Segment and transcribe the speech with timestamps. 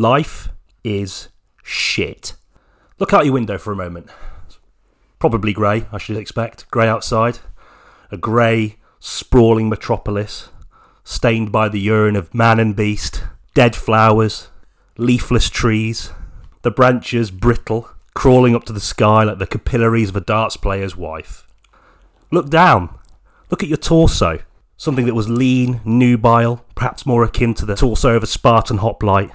[0.00, 0.48] Life
[0.82, 1.28] is
[1.62, 2.34] shit.
[2.98, 4.08] Look out your window for a moment.
[5.18, 6.66] Probably grey, I should expect.
[6.70, 7.40] Grey outside.
[8.10, 10.48] A grey, sprawling metropolis,
[11.04, 14.48] stained by the urine of man and beast, dead flowers,
[14.96, 16.12] leafless trees,
[16.62, 20.96] the branches brittle, crawling up to the sky like the capillaries of a darts player's
[20.96, 21.46] wife.
[22.30, 22.98] Look down.
[23.50, 24.38] Look at your torso.
[24.78, 29.30] Something that was lean, nubile, perhaps more akin to the torso of a Spartan hoplite,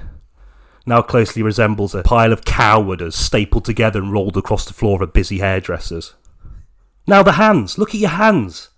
[0.85, 5.01] now closely resembles a pile of cowarders stapled together and rolled across the floor of
[5.01, 6.13] a busy hairdresser's.
[7.07, 7.77] Now the hands.
[7.77, 8.69] Look at your hands.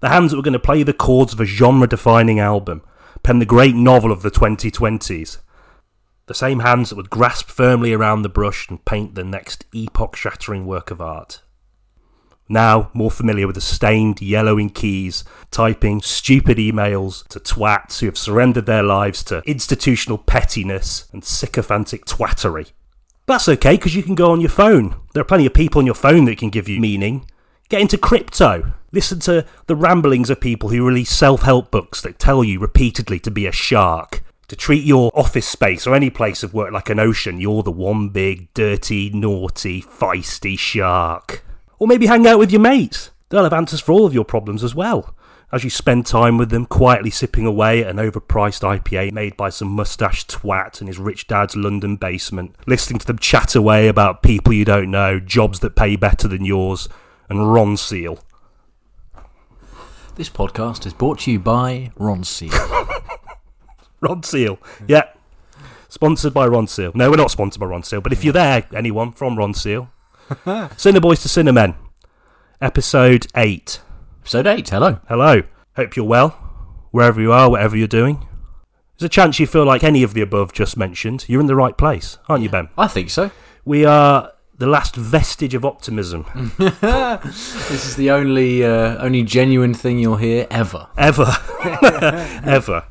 [0.00, 2.82] The hands that were going to play the chords of a genre defining album,
[3.22, 5.38] pen the great novel of the 2020s.
[6.26, 10.16] The same hands that would grasp firmly around the brush and paint the next epoch
[10.16, 11.40] shattering work of art
[12.48, 18.18] now more familiar with the stained, yellowing keys, typing stupid emails to twats who have
[18.18, 22.72] surrendered their lives to institutional pettiness and sycophantic twattery.
[23.26, 24.96] That's okay because you can go on your phone.
[25.14, 27.26] There are plenty of people on your phone that can give you meaning.
[27.70, 28.74] Get into crypto.
[28.92, 33.18] Listen to the ramblings of people who release self help books that tell you repeatedly
[33.20, 34.22] to be a shark.
[34.48, 37.70] To treat your office space or any place of work like an ocean, you're the
[37.70, 41.42] one big, dirty, naughty, feisty shark.
[41.78, 43.10] Or maybe hang out with your mates.
[43.28, 45.14] They'll have answers for all of your problems as well.
[45.52, 49.50] As you spend time with them, quietly sipping away at an overpriced IPA made by
[49.50, 54.22] some mustached twat in his rich dad's London basement, listening to them chat away about
[54.22, 56.88] people you don't know, jobs that pay better than yours,
[57.28, 58.20] and Ronseal.
[60.16, 62.50] This podcast is brought to you by Ronseal.
[64.02, 65.04] Ronseal, yeah.
[65.88, 66.94] Sponsored by Ronseal.
[66.94, 69.88] No, we're not sponsored by Ronseal, but if you're there, anyone from Ronseal,
[70.46, 71.74] Cineboys to Cinemen,
[72.58, 73.80] episode 8.
[74.22, 74.98] Episode 8, hello.
[75.06, 75.42] Hello.
[75.76, 76.30] Hope you're well,
[76.92, 78.26] wherever you are, whatever you're doing.
[78.96, 81.26] There's a chance you feel like any of the above just mentioned.
[81.28, 82.70] You're in the right place, aren't you, Ben?
[82.78, 83.32] I think so.
[83.66, 86.24] We are the last vestige of optimism
[86.58, 90.88] This is the only uh, only genuine thing you'll hear ever.
[90.96, 91.30] ever.
[92.46, 92.84] ever.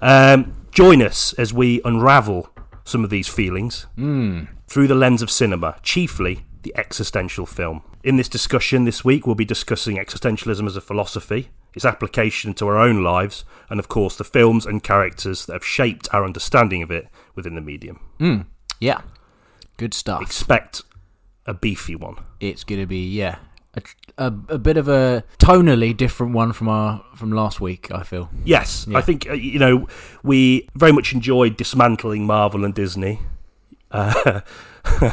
[0.00, 2.50] Um, join us as we unravel
[2.84, 7.82] some of these feelings through the lens of cinema, chiefly the existential film.
[8.04, 12.66] In this discussion this week, we'll be discussing existentialism as a philosophy, its application to
[12.68, 16.82] our own lives, and of course, the films and characters that have shaped our understanding
[16.82, 18.00] of it within the medium.
[18.80, 19.02] Yeah.
[19.76, 20.22] Good stuff.
[20.22, 20.82] Expect
[21.46, 22.16] a beefy one.
[22.40, 23.36] It's going to be, yeah,
[23.74, 23.82] a,
[24.18, 28.28] a, a bit of a tonally different one from our from last week, I feel.
[28.44, 28.98] Yes, Yeah.
[28.98, 29.88] I think uh, you know
[30.22, 33.20] we very much enjoyed dismantling Marvel and Disney,
[33.90, 34.40] uh,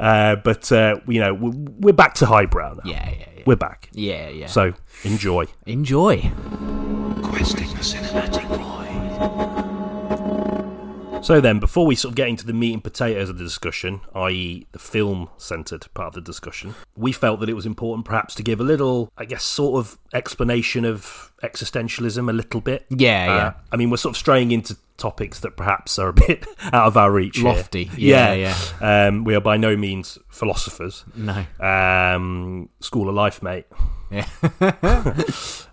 [0.00, 2.80] uh, but uh, you know we're, we're back to highbrow now.
[2.84, 3.42] Yeah, yeah, yeah.
[3.46, 4.46] We're back, Yeah, yeah.
[4.48, 4.72] so
[5.04, 5.46] enjoy.
[5.66, 6.20] Enjoy.
[7.22, 9.46] Questing the cinematic void.
[11.22, 14.00] So then, before we sort of get into the meat and potatoes of the discussion,
[14.16, 18.42] i.e., the film-centered part of the discussion, we felt that it was important, perhaps, to
[18.42, 22.86] give a little, I guess, sort of explanation of existentialism a little bit.
[22.88, 23.52] Yeah, Uh, yeah.
[23.70, 26.96] I mean, we're sort of straying into topics that perhaps are a bit out of
[26.96, 27.36] our reach.
[27.36, 27.44] here.
[27.46, 27.90] Lofty.
[27.96, 28.56] Yeah, yeah.
[28.80, 31.04] Um, we are by no means philosophers.
[31.14, 31.44] No.
[31.64, 33.66] Um, school of life, mate.
[34.10, 34.26] Yeah.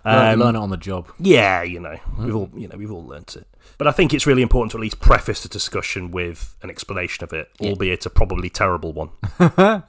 [0.06, 1.10] Um, learn, learn it on the job.
[1.20, 3.46] Yeah, you know, we've all you know we've all learnt it.
[3.78, 7.24] But I think it's really important to at least preface the discussion with an explanation
[7.24, 9.10] of it, albeit a probably terrible one.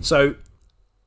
[0.00, 0.36] so,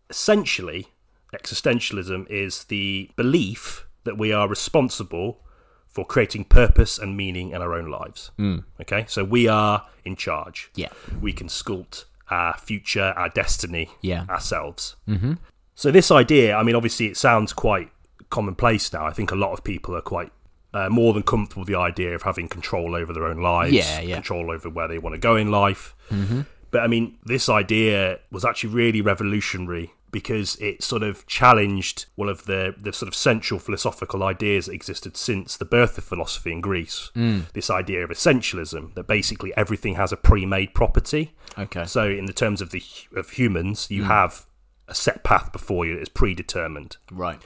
[0.10, 0.88] essentially,
[1.34, 5.42] existentialism is the belief that we are responsible
[5.88, 8.32] for creating purpose and meaning in our own lives.
[8.82, 10.70] Okay, so we are in charge.
[10.76, 10.90] Yeah.
[11.22, 14.26] we can sculpt our future, our destiny, Yeah.
[14.30, 14.96] ourselves.
[15.08, 15.34] Mm-hmm.
[15.74, 17.90] So this idea, I mean, obviously, it sounds quite
[18.30, 19.06] commonplace now.
[19.06, 20.32] I think a lot of people are quite
[20.76, 24.02] uh, more than comfortable with the idea of having control over their own lives, Yeah,
[24.02, 24.16] yeah.
[24.16, 25.96] control over where they want to go in life.
[26.10, 26.42] Mm-hmm.
[26.70, 32.30] But I mean, this idea was actually really revolutionary because it sort of challenged one
[32.30, 36.52] of the, the sort of central philosophical ideas that existed since the birth of philosophy
[36.52, 37.12] in Greece.
[37.16, 37.52] Mm.
[37.54, 41.34] This idea of essentialism, that basically everything has a pre-made property.
[41.58, 41.82] Okay.
[41.82, 41.90] Mm.
[41.90, 42.82] So, in the terms of the
[43.16, 44.46] of humans, you have
[44.88, 46.98] a set path before you that is predetermined.
[47.12, 47.42] Right.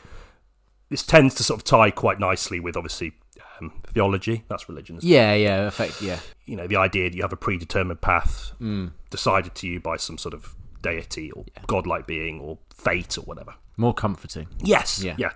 [0.90, 3.14] This tends to sort of tie quite nicely with obviously
[3.62, 4.44] um, theology.
[4.50, 4.98] That's religion.
[4.98, 5.14] isn't it?
[5.14, 6.20] Yeah, yeah, effect, yeah.
[6.46, 8.92] You know, the idea that you have a predetermined path Mm.
[9.10, 13.56] decided to you by some sort of deity or godlike being or fate or whatever.
[13.78, 14.48] More comforting.
[14.64, 15.16] Yes, Yeah.
[15.18, 15.32] yeah.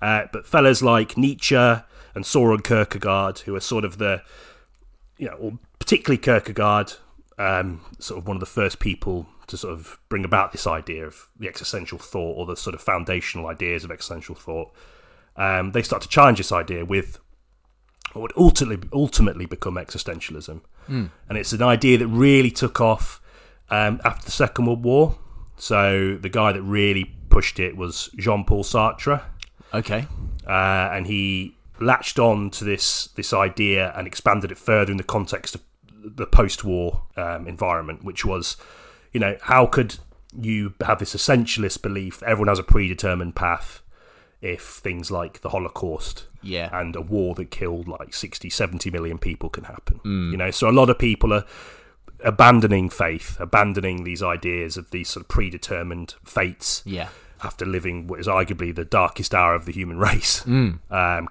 [0.00, 4.22] Uh, but fellas like Nietzsche and Soren Kierkegaard, who are sort of the,
[5.16, 6.92] you know, or particularly Kierkegaard,
[7.38, 11.06] um, sort of one of the first people to sort of bring about this idea
[11.06, 14.70] of the existential thought or the sort of foundational ideas of existential thought.
[15.36, 17.18] Um, they start to challenge this idea with
[18.12, 23.20] what would ultimately ultimately become existentialism, and it's an idea that really took off
[23.70, 25.18] um, after the Second World War.
[25.56, 29.22] So the guy that really pushed it was Jean Paul Sartre,
[29.74, 30.06] Okay.
[30.46, 35.04] uh, and he latched on to this this idea and expanded it further in the
[35.04, 35.60] context of
[36.02, 38.56] the post-war um, environment, which was,
[39.12, 39.96] you know, how could
[40.40, 43.82] you have this essentialist belief everyone has a predetermined path
[44.40, 46.68] if things like the Holocaust Yeah.
[46.78, 50.00] and a war that killed like 60, 70 million people can happen.
[50.04, 51.44] You know, so a lot of people are
[52.24, 57.08] abandoning faith, abandoning these ideas of these sort of predetermined fates Yeah.
[57.44, 60.80] after living what is arguably the darkest hour of the human race, um,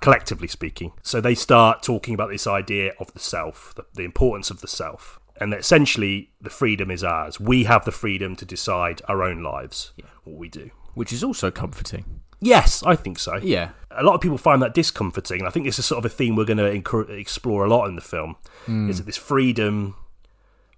[0.01, 0.94] collectively speaking.
[1.01, 4.68] So they start talking about this idea of the self, the, the importance of the
[4.68, 7.39] self, and that essentially the freedom is ours.
[7.39, 9.92] We have the freedom to decide our own lives,
[10.24, 10.71] what we do.
[10.94, 12.21] Which is also comforting.
[12.39, 13.38] Yes, I think so.
[13.38, 13.69] Yeah.
[13.92, 16.13] A lot of people find that discomforting, and I think this is sort of a
[16.13, 18.36] theme we're going to encour- explore a lot in the film.
[18.68, 19.95] Is that this freedom?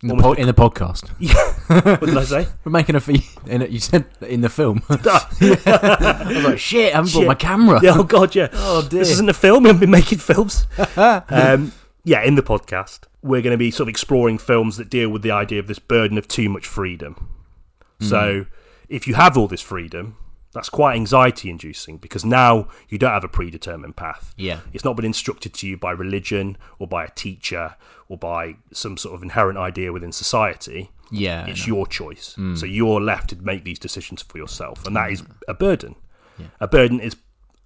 [0.02, 1.10] In the, po- in the podcast.
[2.00, 2.48] what did I say?
[2.64, 3.26] We're making a fee.
[3.46, 4.82] In it, you said in the film.
[4.90, 7.82] I was like, shit, I haven't brought my camera.
[7.84, 8.48] Yeah, oh god, yeah.
[8.54, 9.00] Oh, dear.
[9.00, 9.64] This isn't a film.
[9.64, 10.68] We haven't been making films.
[10.96, 11.74] um,
[12.06, 15.22] yeah, in the podcast, we're going to be sort of exploring films that deal with
[15.22, 17.30] the idea of this burden of too much freedom.
[18.00, 18.46] So,
[18.88, 20.16] if you have all this freedom,
[20.54, 24.34] that's quite anxiety inducing because now you don't have a predetermined path.
[24.38, 24.62] Yeah.
[24.74, 27.76] It's not been instructed to you by religion or by a teacher
[28.08, 30.92] or by some sort of inherent idea within society.
[31.12, 31.46] Yeah.
[31.46, 32.36] It's your choice.
[32.56, 35.96] So you're left to make these decisions for yourself, and that is a burden.
[36.60, 37.16] A burden is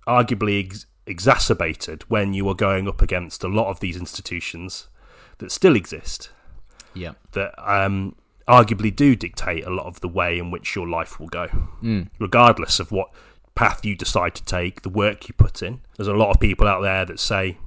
[0.08, 4.88] arguably ex- exacerbated when you are going up against a lot of these institutions
[5.38, 6.30] that still exist
[6.94, 7.14] yeah.
[7.34, 8.16] that um,
[8.48, 11.48] arguably do dictate a lot of the way in which your life will go,
[11.82, 12.10] mm.
[12.20, 13.10] regardless of what
[13.56, 15.82] path you decide to take, the work you put in.
[15.98, 17.58] There's a lot of people out there that say,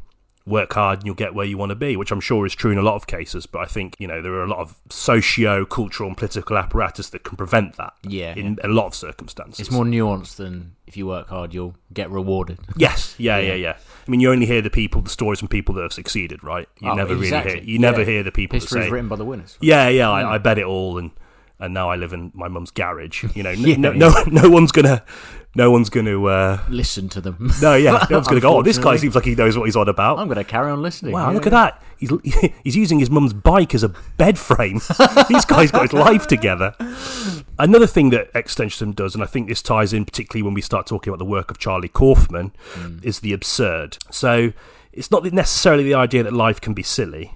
[0.46, 2.70] work hard and you'll get where you want to be, which I'm sure is true
[2.70, 3.46] in a lot of cases.
[3.46, 7.10] But I think, you know, there are a lot of socio cultural and political apparatus
[7.10, 9.60] that can prevent that Yeah, in a lot of circumstances.
[9.60, 12.58] It's more nuanced than if you work hard, you'll get rewarded.
[12.76, 13.54] Yes, yeah, yeah, Yeah.
[13.54, 16.44] yeah, I mean, you only hear the people, the stories from people that have succeeded,
[16.44, 16.68] right?
[16.80, 17.52] You Oh, never exactly.
[17.54, 17.72] really hear.
[17.72, 18.06] You never Yeah.
[18.06, 19.58] hear the people that History say, is written by the winners.
[19.60, 21.10] Yeah, yeah, I, I bet it all, and
[21.58, 23.24] and now I live in my mum's garage.
[23.34, 23.98] You know, n- Yeah, no, yeah.
[23.98, 25.02] no, no one's gonna,
[25.54, 27.50] no one's gonna, uh, Listen to them.
[27.62, 28.58] no, yeah, no one's gonna go.
[28.58, 30.18] Oh, this guy seems like he knows what he's on about.
[30.18, 31.12] I'm going to carry on listening.
[31.12, 31.82] wow, Yeah, look at that.
[31.98, 32.10] He's
[32.64, 33.88] he's using his mum's bike as a
[34.18, 34.78] bed frame.
[35.30, 36.74] this guy's got his life together.
[37.58, 40.86] Another thing that existentialism does, and I think this ties in particularly when we start
[40.86, 42.52] talking about the work of Charlie Kaufman,
[43.02, 43.96] is the absurd.
[44.10, 44.52] So
[44.92, 47.32] it's not necessarily the idea that life can be silly.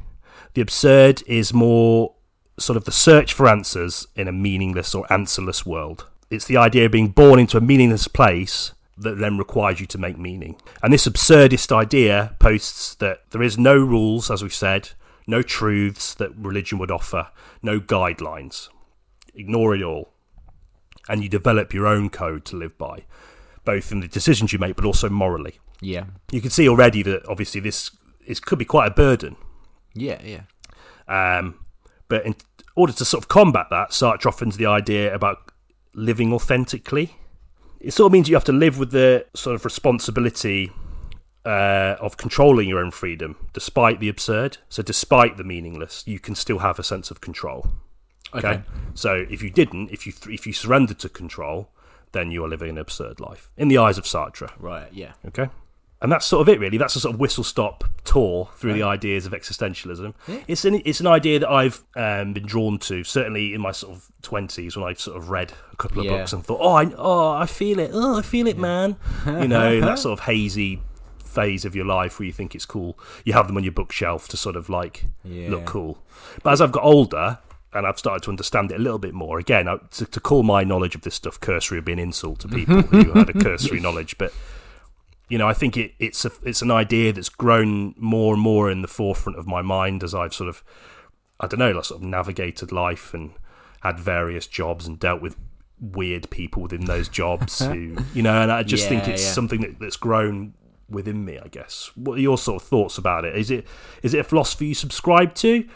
[0.52, 2.12] The absurd is more
[2.61, 6.07] sort of the search for answers in a meaningless or answerless world.
[6.31, 9.99] It's the idea of being born into a meaningless place that then requires you to
[9.99, 10.61] make meaning.
[10.83, 14.91] And this absurdist idea posts that there is no rules, as we've said,
[15.27, 17.29] no truths that religion would offer,
[17.62, 18.69] no guidelines.
[19.35, 20.11] Ignore it all.
[21.09, 23.05] And you develop your own code to live by,
[23.65, 25.59] both in the decisions you make, but also morally.
[25.81, 26.05] Yeah.
[26.31, 27.91] You can see already that obviously this
[28.27, 29.37] is, could be quite a burden.
[29.95, 30.43] Yeah, yeah.
[31.09, 31.65] Um,
[32.08, 32.34] but in
[32.77, 35.50] order to sort of combat that, Sartre offers the idea about
[35.94, 37.17] living authentically.
[37.81, 40.70] It sort of means you have to live with the sort of responsibility
[41.44, 44.58] uh, of controlling your own freedom, despite the absurd.
[44.69, 47.70] So, despite the meaningless, you can still have a sense of control.
[48.34, 48.48] Okay.
[48.48, 48.62] Okay.
[48.94, 51.70] So, if you didn't, if you if you surrendered to control,
[52.12, 54.50] then you are living an absurd life in the eyes of Sartre.
[54.58, 55.12] Right, yeah.
[55.27, 55.48] Okay.
[56.03, 56.79] And that's sort of it, really.
[56.79, 60.15] That's a sort of whistle stop tour through the ideas of existentialism.
[60.49, 63.97] It's an it's an idea that I've um, been drawn to, certainly in my sort
[63.97, 66.17] of twenties when I've sort of read a couple of Yeah.
[66.19, 68.97] books and thought, oh, I, oh, I feel it, oh, I feel it, man.
[69.27, 70.81] You know, that sort of hazy
[71.23, 72.99] phase of your life where you think it's cool.
[73.25, 75.51] You have them on your bookshelf to sort of like Yeah.
[75.51, 75.99] look cool.
[76.43, 77.39] But as I've got older
[77.73, 80.43] and I've started to understand it a little bit more, again, I, to, to call
[80.43, 83.33] my knowledge of this stuff cursory would be an insult to people who had a
[83.39, 84.33] cursory knowledge, but
[85.31, 88.70] you know, I think it, it's a, it's an idea that's grown more and more
[88.70, 90.63] in the forefront of my mind as I've sort of,
[91.39, 93.32] I don't know, like sort of navigated life and
[93.81, 95.37] had various jobs and dealt with
[95.81, 99.31] weird people within those jobs who, you know, and I just think it's yeah.
[99.31, 100.53] something that, that's grown
[100.89, 101.93] within me, I guess.
[101.94, 103.37] What are your sort of thoughts about it?
[103.37, 103.67] Is it
[104.03, 105.67] is it a philosophy you subscribe to?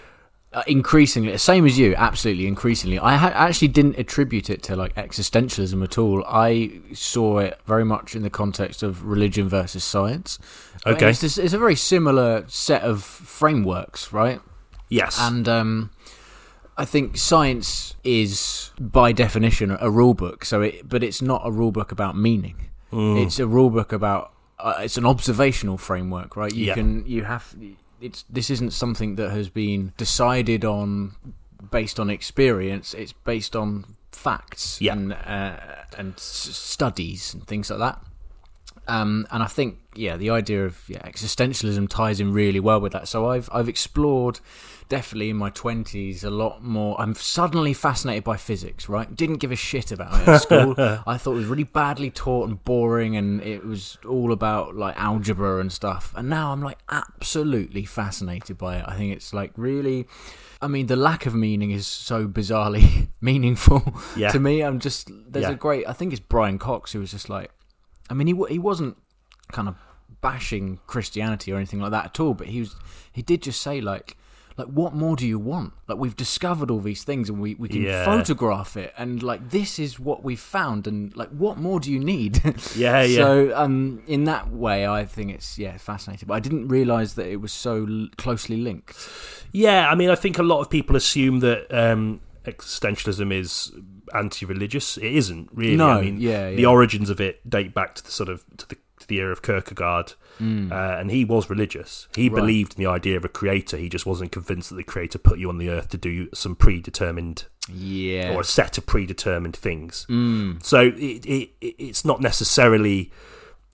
[0.55, 2.97] Uh, increasingly, same as you, absolutely increasingly.
[2.97, 6.25] I ha- actually didn't attribute it to like existentialism at all.
[6.29, 10.39] I saw it very much in the context of religion versus science.
[10.87, 11.11] Okay.
[11.11, 14.41] it's, just- it's a very similar set of frameworks, right?
[14.89, 15.19] Yes.
[15.21, 15.91] And um,
[16.77, 20.45] I think science is, by definition, a rule book.
[20.45, 22.69] So, it, but it's not a rule book about meaning.
[22.93, 23.25] Mm.
[23.27, 26.55] It's a rule book about uh, it's an observational framework, right?
[26.55, 26.75] You Yeah.
[26.75, 27.57] can you have
[28.05, 31.15] it's this isn't something that has been decided on
[31.71, 32.95] based on experience.
[32.95, 34.93] It's based on facts Yeah.
[34.93, 35.57] and uh,
[35.99, 37.99] and s- studies and things like that.
[38.87, 42.93] Um, and I think, yeah, the idea of yeah, existentialism ties in really well with
[42.93, 43.09] that.
[43.09, 44.41] So I've I've explored
[44.89, 47.01] definitely in my twenties a lot more.
[47.01, 48.89] I'm suddenly fascinated by physics.
[48.89, 50.75] Right, didn't give a shit about it at school.
[51.07, 54.97] I thought it was really badly taught and boring, and it was all about like
[54.99, 56.13] algebra and stuff.
[56.17, 58.85] And now I'm like absolutely fascinated by it.
[58.87, 60.07] I think it's like really.
[60.63, 63.83] I mean, the lack of meaning is so bizarrely meaningful
[64.17, 64.31] Yeah.
[64.31, 64.63] to me.
[64.63, 65.51] I'm just there's Yeah.
[65.53, 65.87] a great.
[65.89, 67.51] I think it's Brian Cox who was just like,
[68.09, 68.97] I mean, he he wasn't
[69.53, 69.77] kind of
[70.23, 72.77] bashing Christianity or anything like that at all, but he was
[73.13, 74.17] he did just say like
[74.57, 75.73] like what more do you want?
[75.89, 78.05] Like we've discovered all these things and we, we can Yeah.
[78.05, 81.99] photograph it and like this is what we've found and like what more do you
[81.99, 82.41] need?
[82.77, 83.17] Yeah, yeah.
[83.17, 86.27] So um in that way I think it's yeah fascinating.
[86.29, 88.97] But I didn't realise that it was so l- closely linked.
[89.53, 93.73] Yeah, I mean, I think a lot of people assume that um, existentialism is
[94.15, 94.97] anti-religious.
[94.99, 95.77] It isn't really.
[95.77, 98.69] No, I mean, yeah, the origins of it date back to the sort of to
[98.69, 100.73] the, to the era of Kierkegaard, Mm.
[100.73, 102.09] uh, and he was religious.
[102.17, 102.41] He Right.
[102.41, 103.77] believed in the idea of a creator.
[103.77, 106.57] He just wasn't convinced that the creator put you on the earth to do some
[106.57, 108.35] predetermined Yeah.
[108.35, 110.07] or a set of predetermined things.
[110.11, 110.63] Mm.
[110.63, 113.13] So it, it it- it's not necessarily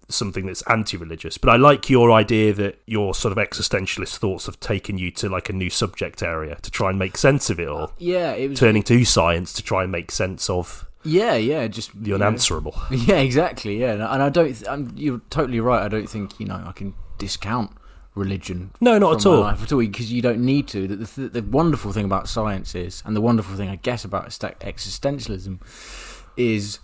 [0.08, 4.58] something that's anti-religious but i like your idea that your sort of existentialist thoughts have
[4.58, 7.68] taken you to like a new subject area to try and make sense of it
[7.68, 11.66] all Yeah, it was turning to science to try and make sense of Yeah, yeah,
[11.66, 13.80] just the know, unanswerable Yeah, exactly.
[13.80, 14.52] Yeah, and I don't.
[14.52, 15.82] th- I'm, you're totally right.
[15.82, 17.70] I don't think you know I can discount
[18.14, 18.70] religion.
[18.80, 19.46] No, not at all.
[19.46, 20.86] at all because you don't need to.
[20.88, 24.26] The, the, the wonderful thing about science is, and the wonderful thing I guess about
[24.28, 25.58] existentialism
[26.36, 26.78] is,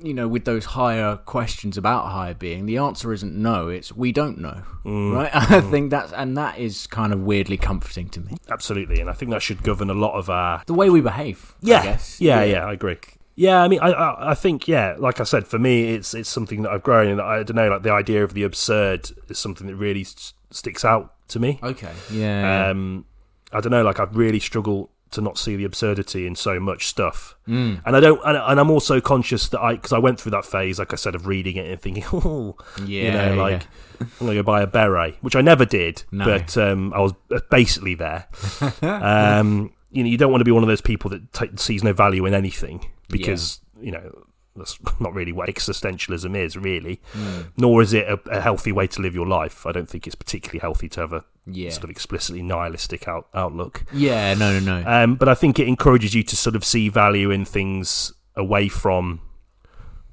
[0.00, 3.68] you know, with those higher questions about higher being, the answer isn't no.
[3.68, 5.12] It's we don't know, Mm.
[5.14, 5.30] right?
[5.34, 8.36] I think that's and that is kind of weirdly comforting to me.
[8.50, 11.54] absolutely and i think that should govern a lot of our The way we behave.
[11.60, 12.20] yeah I guess.
[12.20, 12.96] yeah yeah i agree
[13.40, 16.28] yeah i mean I, I i think yeah like i said for me it's it's
[16.28, 19.38] something that i've grown and i don't know like the idea of the absurd is
[19.38, 21.92] something that really s- sticks out to me Okay.
[22.10, 22.68] Yeah.
[22.70, 23.04] um,
[23.52, 26.86] I don't know, like I've really struggled to not see the absurdity in so much
[26.86, 27.80] stuff, Mm.
[27.86, 30.44] and I don't, and, and I'm also conscious that I, because I went through that
[30.44, 33.02] phase, like I said, of reading it and thinking, oh, yeah.
[33.04, 33.42] you know, yeah.
[33.42, 33.62] like
[34.00, 36.26] I'm gonna go buy a beret, which I never did, No.
[36.26, 37.12] but um, I was
[37.50, 38.26] basically there.
[38.82, 41.82] um, you know, you don't want to be one of those people that ta sees
[41.82, 44.24] no value in anything because you know
[44.56, 47.00] that's not really what existentialism is, really.
[47.14, 47.52] Mm.
[47.56, 49.64] Nor is it a, a healthy way to live your life.
[49.66, 51.70] I don't think it's particularly healthy to have a Yeah.
[51.70, 53.84] sort of explicitly nihilistic out, outlook.
[53.92, 54.34] Yeah.
[54.34, 54.58] No.
[54.58, 54.80] No.
[54.80, 54.90] No.
[54.90, 58.68] Um, but I think it encourages you to sort of see value in things away
[58.68, 59.20] from,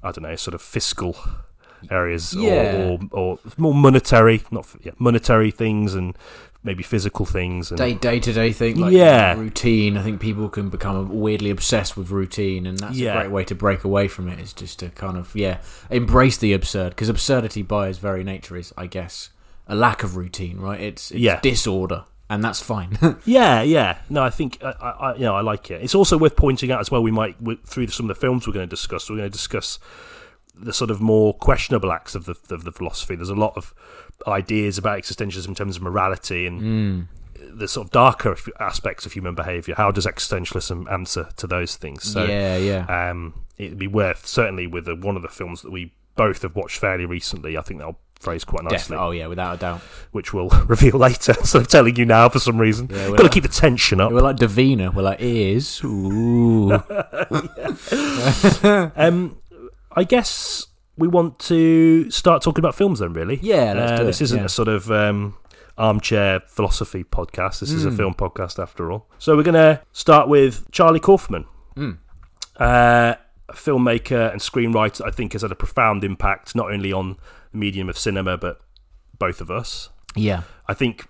[0.04, 1.18] I don't know, sort of fiscal
[1.90, 2.76] areas Yeah.
[2.76, 6.16] or, or, or more monetary, not yeah, monetary things and
[6.66, 7.72] maybe physical things.
[7.72, 9.36] And day day to day thing, like Yeah.
[9.38, 9.96] routine.
[9.98, 13.14] I think people can become weirdly obsessed with routine, and that's Yeah.
[13.14, 14.40] a great way to break away from it.
[14.40, 18.58] Is just to kind of yeah embrace the absurd because absurdity by its very nature
[18.58, 19.30] is, I guess,
[19.68, 20.58] a lack of routine.
[20.60, 20.82] Right?
[20.82, 21.40] It's, it's Yeah.
[21.40, 22.98] disorder, and that's fine.
[23.26, 23.98] Yeah, yeah.
[24.10, 25.82] No, I think I, I, you know I like it.
[25.84, 27.02] It's also worth pointing out as well.
[27.04, 29.10] We might through some of the films we're going to discuss.
[29.10, 29.78] We're going to discuss
[30.58, 33.16] the sort of more questionable acts of the of the philosophy.
[33.16, 33.74] There's a lot of
[34.28, 37.58] ideas about existentialism in terms of morality and Mm.
[37.60, 39.76] the sort of darker aspects of human behaviour.
[39.76, 42.04] How does existentialism answer to those things?
[42.04, 43.10] So, yeah, yeah.
[43.12, 46.56] um, it'd be worth certainly with the, one of the films that we both have
[46.56, 47.58] watched fairly recently.
[47.58, 49.06] I think that'll phrase quite nicely, Definitely.
[49.08, 49.82] Oh yeah, without a doubt.
[50.12, 51.34] which we'll reveal later.
[51.44, 52.88] so I'm telling you now for some reason.
[52.90, 54.12] Yeah, we're Got to like- keep the tension up.
[54.12, 54.94] We're like Davina.
[54.94, 55.82] We're like ears.
[55.84, 56.72] Ooh.
[58.96, 59.38] Um,
[59.98, 63.14] I guess we want to start talking about films then.
[63.14, 64.46] Really, Yeah, Uh, this isn't yeah.
[64.46, 65.36] a sort of um,
[65.78, 67.60] armchair philosophy podcast.
[67.60, 67.98] This is a Mm.
[67.98, 69.08] film podcast after all.
[69.20, 71.98] So we're going to start with Charlie Kaufman, Mm.
[72.60, 73.16] uh,
[73.50, 75.06] a filmmaker and screenwriter.
[75.06, 77.18] I think has had a profound impact not only on
[77.52, 78.62] the medium of cinema but
[79.20, 79.90] both of us.
[80.16, 80.42] Yeah.
[80.68, 81.06] I think,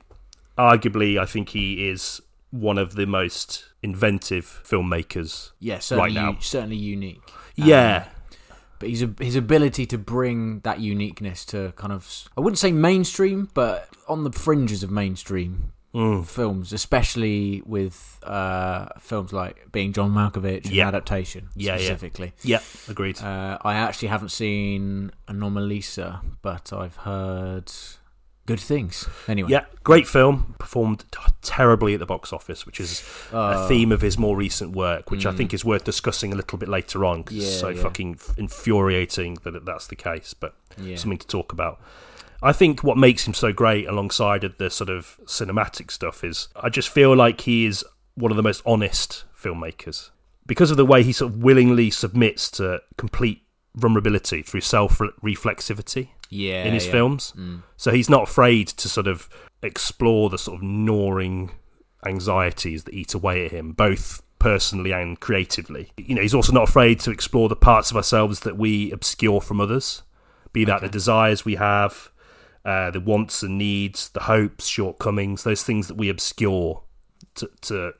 [0.57, 5.51] arguably, I think he is one of the most inventive filmmakers.
[5.59, 5.79] Yeah.
[5.79, 6.37] Certainly, now.
[6.39, 7.21] certainly unique.
[7.55, 8.11] yeah, but
[8.85, 13.89] his his ability to bring that uniqueness to kind of I wouldn't say mainstream, but
[14.07, 16.25] on the fringes of mainstream Mm.
[16.25, 20.89] films, especially with uh, films like Being John Malkovich and Yeah.
[20.89, 21.77] adaptation Yeah, yeah.
[21.77, 22.33] specifically.
[22.43, 23.21] yeah, agreed.
[23.21, 27.71] Uh, I actually haven't seen Anomalisa, but I've heard
[28.45, 29.07] good things.
[29.29, 30.55] Anyway, Yeah, great film.
[30.59, 31.05] Performed
[31.45, 33.67] terribly at the box office, which is a oh.
[33.67, 35.37] theme of his more recent work, which I hmm.
[35.37, 37.81] think is worth discussing a little bit later on because it's so yeah.
[37.81, 40.33] fucking infuriating that that's the case.
[40.33, 40.97] But Yeah.
[40.97, 41.79] something to talk about.
[42.41, 46.49] I think what makes him so great alongside of the sort of cinematic stuff is
[46.55, 47.83] I just feel like he is
[48.15, 50.09] one of the most honest filmmakers
[50.45, 53.43] because of the way he sort of willingly submits to complete
[53.75, 56.91] vulnerability through self reflexivity Yeah, in his yeah.
[56.91, 57.31] films.
[57.31, 57.57] Hmm.
[57.77, 59.29] So he's not afraid to sort of
[59.61, 61.51] explore the sort of gnawing
[62.05, 65.91] anxieties that eat away at him, both personally and creatively.
[65.97, 69.41] You know, he's also not afraid to explore the parts of ourselves that we obscure
[69.41, 70.03] from others,
[70.53, 72.11] be that the desires we have,
[72.63, 76.83] uh, the wants and needs, the hopes, shortcomings, those things that we obscure
[77.35, 77.93] to, to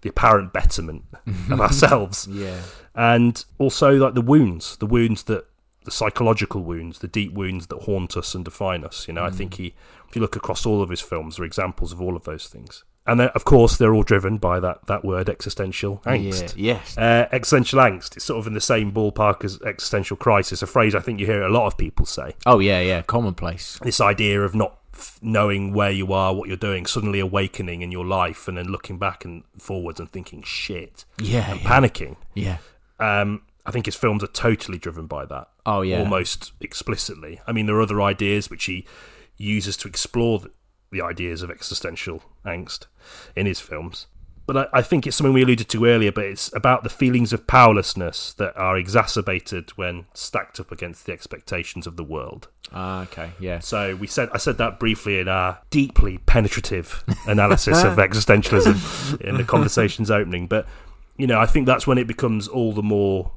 [0.00, 1.04] the apparent betterment
[1.50, 2.28] of ourselves.
[2.30, 2.60] Yeah,
[2.94, 5.46] and also like the wounds, the wounds that
[5.88, 9.06] the psychological wounds, the deep wounds that haunt us and define us.
[9.08, 9.74] You know, I think he,
[10.08, 12.84] if you look across all of his films, are examples of all of those things.
[13.06, 16.52] And then, of course, they're all driven by that that word existential angst.
[16.56, 16.98] Yeah, yes.
[16.98, 18.16] Uh, existential angst.
[18.16, 21.24] It's sort of in the same ballpark as existential crisis, a phrase I think you
[21.24, 22.34] hear a lot of people say.
[22.44, 23.00] Oh yeah, yeah.
[23.00, 23.78] Commonplace.
[23.82, 27.90] This idea of not f- knowing where you are, what you're doing, suddenly awakening in
[27.90, 31.66] your life, and then looking back and forwards and thinking, shit, Yeah, and yeah.
[31.66, 32.16] panicking.
[32.34, 32.58] yeah.
[33.00, 35.48] Um, I think his films are totally driven by that.
[35.66, 35.98] Oh, yeah.
[35.98, 37.42] almost explicitly.
[37.46, 38.86] I mean, there are other ideas which he
[39.36, 40.50] uses to explore the,
[40.90, 42.86] the ideas of existential angst
[43.36, 44.06] in his films.
[44.46, 46.10] But I, I think it's something we alluded to earlier.
[46.10, 51.12] But it's about the feelings of powerlessness that are exacerbated when stacked up against the
[51.12, 52.48] expectations of the world.
[52.72, 53.58] Ah, okay, yeah.
[53.58, 59.36] So we said I said that briefly in our deeply penetrative analysis of existentialism in
[59.36, 60.46] the conversation's opening.
[60.46, 60.66] But
[61.18, 63.32] you know, I think that's when it becomes all the more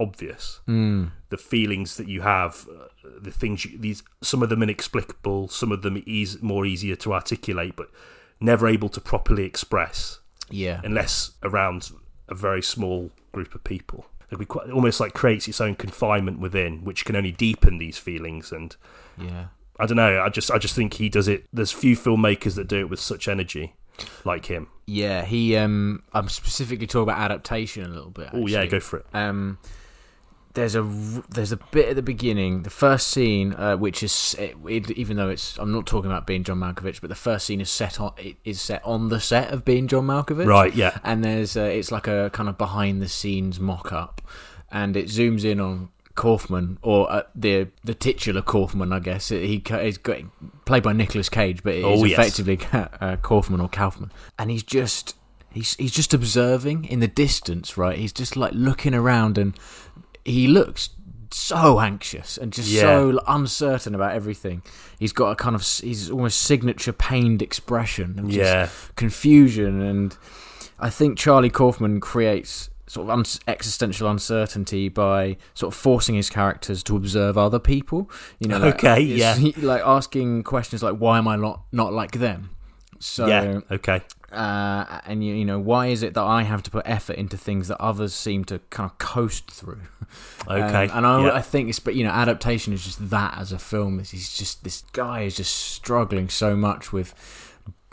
[0.00, 0.60] obvious.
[0.66, 2.84] The feelings that you have, uh,
[3.20, 7.12] the things you, these some of them inexplicable, some of them eas more easier to
[7.14, 7.88] articulate, but
[8.40, 10.18] never able to properly express
[10.50, 10.80] Yeah.
[10.84, 11.90] unless around
[12.28, 14.06] a very small group of people.
[14.30, 18.50] It quite, almost like creates its own confinement within, which can only deepen these feelings
[18.50, 18.74] and
[19.18, 19.46] yeah.
[19.78, 20.20] I don't know.
[20.22, 21.46] I just I just think he does it.
[21.52, 23.74] There's few filmmakers that do it with such energy,
[24.24, 24.68] like him.
[24.86, 28.30] Yeah, he um I'm specifically talking about adaptation a little bit.
[28.32, 29.06] Oh yeah, go for it.
[29.12, 29.58] Um
[30.54, 30.82] there's a
[31.30, 35.16] there's a bit at the beginning, the first scene, uh, which is it, it, even
[35.16, 38.00] though it's I'm not talking about being John Malkovich, but the first scene is set
[38.00, 40.98] on it is set on the set of being John Malkovich, Right, yeah.
[41.04, 44.20] And there's uh, it's like a kind of behind the scenes mock up,
[44.70, 49.30] and it zooms in on Kaufman or uh, the the titular Kaufman, I guess.
[49.30, 52.18] He is played by Nicolas Cage, but Oh, yes.
[52.18, 52.60] effectively
[53.00, 55.16] uh, Kaufman or Kaufman, and he's just
[55.50, 57.96] he's he's just observing in the distance, right?
[57.96, 59.54] He's just like looking around, and
[60.24, 60.90] he looks
[61.30, 62.82] so anxious and just Yeah.
[62.82, 64.62] so uncertain about everything.
[64.98, 68.68] He's got a kind of he's almost signature pained expression just Yeah.
[68.96, 70.16] confusion, and
[70.78, 76.28] I think Charlie Kaufman creates sort of un- existential uncertainty by sort of forcing his
[76.28, 78.10] characters to observe other people.
[78.38, 79.34] You know, like, Okay, yeah.
[79.56, 82.50] like asking questions like, "Why am I not not like them?"
[82.98, 83.60] So yeah.
[83.70, 84.02] Okay.
[84.32, 87.36] Uh, and you, you know why is it that I have to put effort into
[87.36, 89.80] things that others seem to kind of coast through?
[90.46, 90.88] Okay.
[90.88, 91.34] Um, and I, yeah.
[91.34, 93.98] I think it's but you know adaptation is just that as a film.
[94.00, 97.14] is He's just this guy is just struggling so much with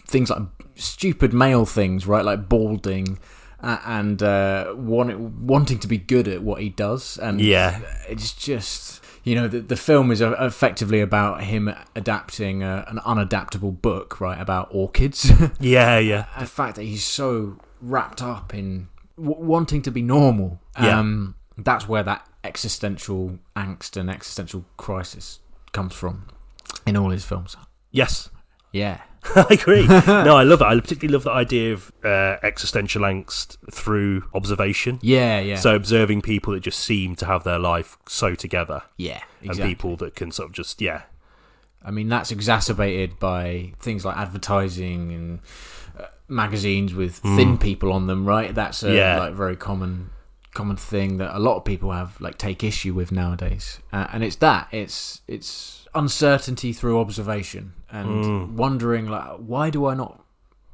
[0.06, 0.42] things like
[0.76, 2.26] stupid male things, right?
[2.26, 3.20] Like balding.
[3.62, 7.82] Uh, and uh, want, wanting to be good at what he does, and Yeah.
[8.08, 12.98] it's just you know the, the film is uh, effectively about him adapting uh, an
[13.00, 15.30] unadaptable book, right, about orchids.
[15.60, 15.98] yeah.
[16.00, 16.26] Yeah.
[16.40, 21.00] the fact that he's so wrapped up in w- wanting to be normal Yeah.
[21.00, 25.40] um that's where that existential angst and existential crisis
[25.74, 26.28] comes from
[26.86, 27.56] in all his films
[27.92, 28.30] Yes.
[28.72, 29.02] yeah
[29.36, 29.86] I agree.
[30.08, 30.66] no, I love it.
[30.66, 35.00] I particularly love the idea of uh, existential angst through observation.
[35.02, 35.56] yeah yeah.
[35.58, 39.96] So observing people that just seem to have their life so together, yeah and people
[39.98, 41.04] that can sort of just yeah,
[41.84, 45.40] i mean that's exacerbated by things like advertising and
[46.00, 48.54] uh, magazines with thin people on them right?
[48.56, 49.18] That's a Yeah.
[49.20, 50.10] like very common
[50.54, 53.80] common thing that a lot of people have like take issue with nowadays.
[53.94, 54.68] Uh, and it's that.
[54.72, 60.24] It's it's uncertainty through observation and wondering like why do i not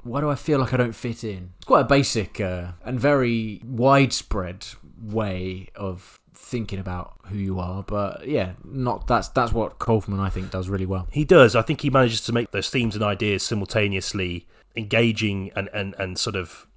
[0.04, 3.00] why do i feel like i don't fit in it's quite a basic uh, and
[3.00, 4.66] very widespread
[5.02, 10.30] way of thinking about who you are but yeah not that's that's what kaufman i
[10.30, 11.56] think does really well He does.
[11.56, 16.18] I think he manages to make those themes and ideas simultaneously engaging and, and, and
[16.20, 16.68] sort of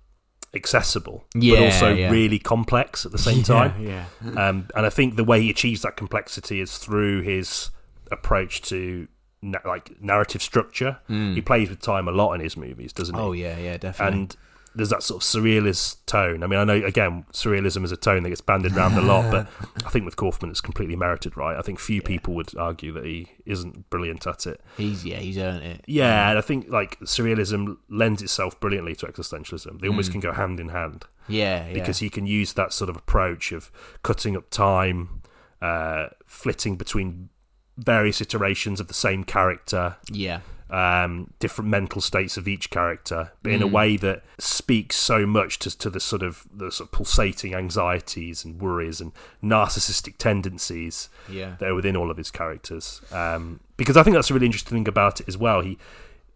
[0.55, 2.11] accessible, but also yeah.
[2.11, 3.74] really complex at the same time.
[3.85, 7.70] yeah Um, and I think the way he achieves that complexity is through his
[8.11, 9.09] approach to
[9.42, 10.98] na- like narrative structure.
[11.07, 11.35] Hmm.
[11.35, 13.20] He plays with time a lot in his movies, doesn't he?
[13.20, 14.20] Oh yeah, yeah, definitely.
[14.20, 14.37] and
[14.74, 16.42] there's that sort of surrealist tone.
[16.42, 19.31] I mean, I know again, surrealism is a tone that gets banded around a lot,
[19.31, 19.48] but
[19.85, 21.57] I think with Kaufman, it's completely merited, right?
[21.57, 24.61] I think few people would argue that he isn't brilliant at it.
[24.77, 25.85] he's yeah, he's earned it.
[25.87, 26.31] Yeah, hmm.
[26.31, 29.81] and I think like surrealism lends itself brilliantly to existentialism.
[29.81, 30.12] They almost hmm.
[30.12, 31.72] can go hand in hand Yeah, yeah.
[31.72, 33.72] because he can use that sort of approach of
[34.03, 35.22] cutting up time,
[35.61, 37.31] uh, flitting between
[37.79, 43.51] various iterations of the same character, yeah, um, different mental states of each character, but
[43.51, 43.55] Mm.
[43.55, 46.93] in a way that speaks so much to, to the sort of the sort of
[46.93, 49.12] pulsating anxieties and worries and
[49.43, 51.55] narcissistic tendencies yeah.
[51.59, 53.01] that are within all of his characters.
[53.12, 55.62] Um, because I think that's a really interesting thing about it as well.
[55.62, 55.79] He,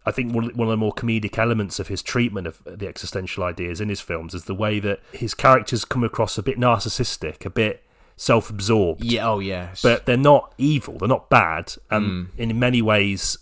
[0.05, 3.43] I think one one of the more comedic elements of his treatment of the existential
[3.43, 7.45] ideas in his films is the way that his characters come across a bit narcissistic,
[7.45, 7.83] a bit
[8.15, 9.81] self-absorbed Yeah, oh yes.
[9.81, 10.97] but they're not evil.
[10.97, 12.27] They're not bad, and mm.
[12.37, 13.37] in many ways,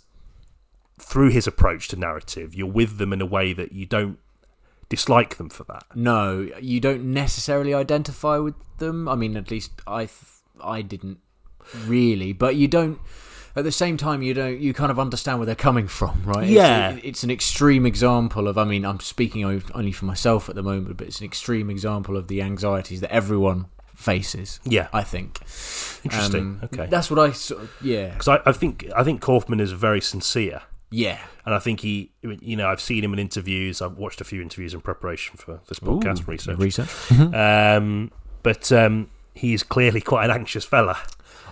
[1.00, 4.18] through his approach to narrative, you're with them in a way that you don't
[4.90, 5.84] dislike them for that.
[5.96, 9.08] no, you don't necessarily identify with them.
[9.08, 11.20] I mean, at least I, th- I didn't
[11.86, 12.34] really.
[12.34, 13.00] But you don't.
[13.54, 14.60] At the same time, you don't.
[14.60, 16.48] You kind of understand where they're coming from, right?
[16.48, 16.92] Yeah.
[16.94, 18.58] it- it's, an extreme example of.
[18.58, 22.16] I mean, I'm speaking only for myself at the moment, but it's an extreme example
[22.18, 23.66] of the anxieties that everyone
[24.02, 24.60] faces.
[24.66, 25.40] Yeah, I think.
[26.04, 26.42] interesting.
[26.42, 27.32] Um, okay, That's what I.
[27.32, 28.10] Sort of, yeah.
[28.10, 31.20] because I, I think I think Kaufman is very sincere, Yeah.
[31.46, 33.82] and I think he, you know, I've seen him in interviews.
[33.82, 36.58] I've watched a few interviews in preparation for this podcast Ooh, research.
[36.58, 36.90] Research.
[37.34, 38.12] Um,
[38.44, 40.98] but um, he's clearly quite an anxious fella.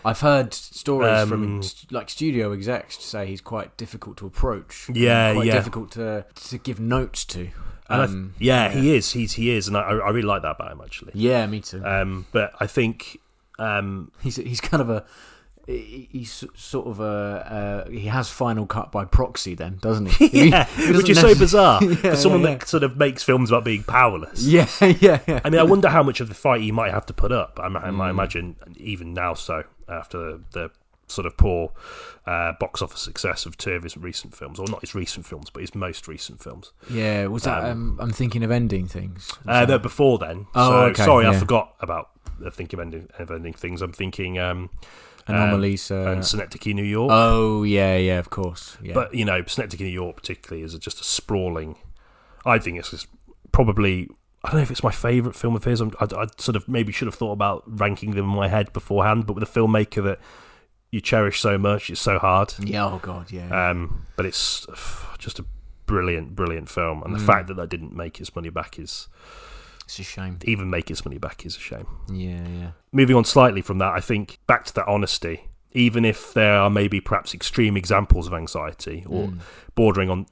[0.05, 4.89] I've heard stories Um, from like studio execs to say he's quite difficult to approach.
[4.93, 5.53] Yeah, quite yeah.
[5.53, 7.49] difficult to to give notes to.
[7.89, 9.11] And I th- Um, yeah, he is.
[9.13, 11.11] He's he is, and I, I really like that about him actually.
[11.15, 11.83] yeah, me too.
[11.83, 13.19] Um, but I think
[13.57, 15.05] um, he's he's kind of a
[15.67, 20.49] he's sort of a uh, he has final cut by proxy then, doesn't he?
[20.49, 23.23] yeah, He- he which is so bizarre Yeah, for someone yeah, that sort of makes
[23.23, 24.43] films about being powerless.
[24.43, 25.41] Yeah, yeah, yeah.
[25.43, 27.59] I mean, I wonder how much of the fight he might have to put up.
[27.61, 27.93] I, I Mm.
[27.95, 30.71] might imagine even now, so after the
[31.09, 31.71] sort of poor
[32.25, 35.49] uh, box office success of two of his recent films, or not his recent films,
[35.49, 36.71] but his most recent films.
[36.89, 37.63] Yeah, was that?
[37.65, 39.31] Um, I'm thinking of ending things.
[39.47, 40.47] Uh, that- no, before then.
[40.55, 43.81] Oh, so, okay, sorry, I forgot about the think of ending, of ending things.
[43.81, 44.69] I'm thinking um,
[45.27, 46.01] Anomalisa.
[46.03, 47.09] um, uh, and Synecdoche, New York.
[47.13, 48.77] oh yeah, yeah, of course.
[48.81, 48.93] Yeah.
[48.93, 51.75] But you know, Synecdoche, New York, particularly, is just a sprawling.
[52.45, 53.07] I think it's just
[53.51, 54.09] probably.
[54.41, 55.81] I don't know if it's my favourite film of his.
[55.81, 58.71] I'm, I, I sort of maybe should have thought about ranking them in my head
[58.71, 60.19] beforehand, but with a filmmaker that
[60.91, 62.53] you cherish so much, it's so hard.
[62.59, 63.69] yeah, oh god, yeah.
[63.69, 64.65] Um, but it's
[65.17, 65.45] just a
[65.85, 67.05] brilliant, brilliant film, Mm.
[67.05, 69.07] and the fact that that didn't make its money back is
[69.85, 70.37] it's a shame.
[70.45, 71.87] even make its money back is a shame.
[72.11, 72.71] Yeah, yeah.
[72.91, 75.45] Moving on slightly from that, I think back to that honesty.
[75.73, 79.39] Even if there are maybe perhaps extreme examples of anxiety or Mm.
[79.75, 80.25] bordering on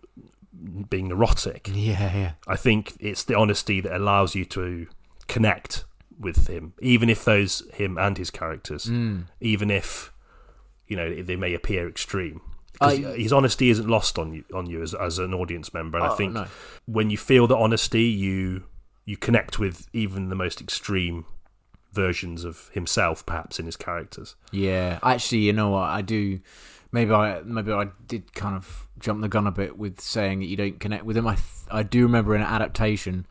[0.90, 2.32] being neurotic, Yeah, yeah.
[2.48, 4.88] I think it's the honesty that allows you to
[5.28, 5.86] connect
[6.20, 9.26] with him, even if those him and his characters, Mm.
[9.40, 10.12] even if
[10.88, 12.42] you know they may appear extreme.
[12.80, 16.08] I- his honesty isn't lost on you on you as, as an audience member, and
[16.08, 16.46] I Oh, think no.
[16.86, 18.64] when you feel the honesty, you
[19.06, 21.26] you connect with even the most extreme
[21.94, 24.36] versions of himself, perhaps in his characters.
[24.52, 25.90] Yeah, actually, you know what?
[25.90, 26.40] I do.
[26.92, 30.46] Maybe I maybe I did kind of jump the gun a bit with saying that
[30.46, 31.28] you don't connect with him.
[31.28, 33.26] I th- I do remember in an adaptation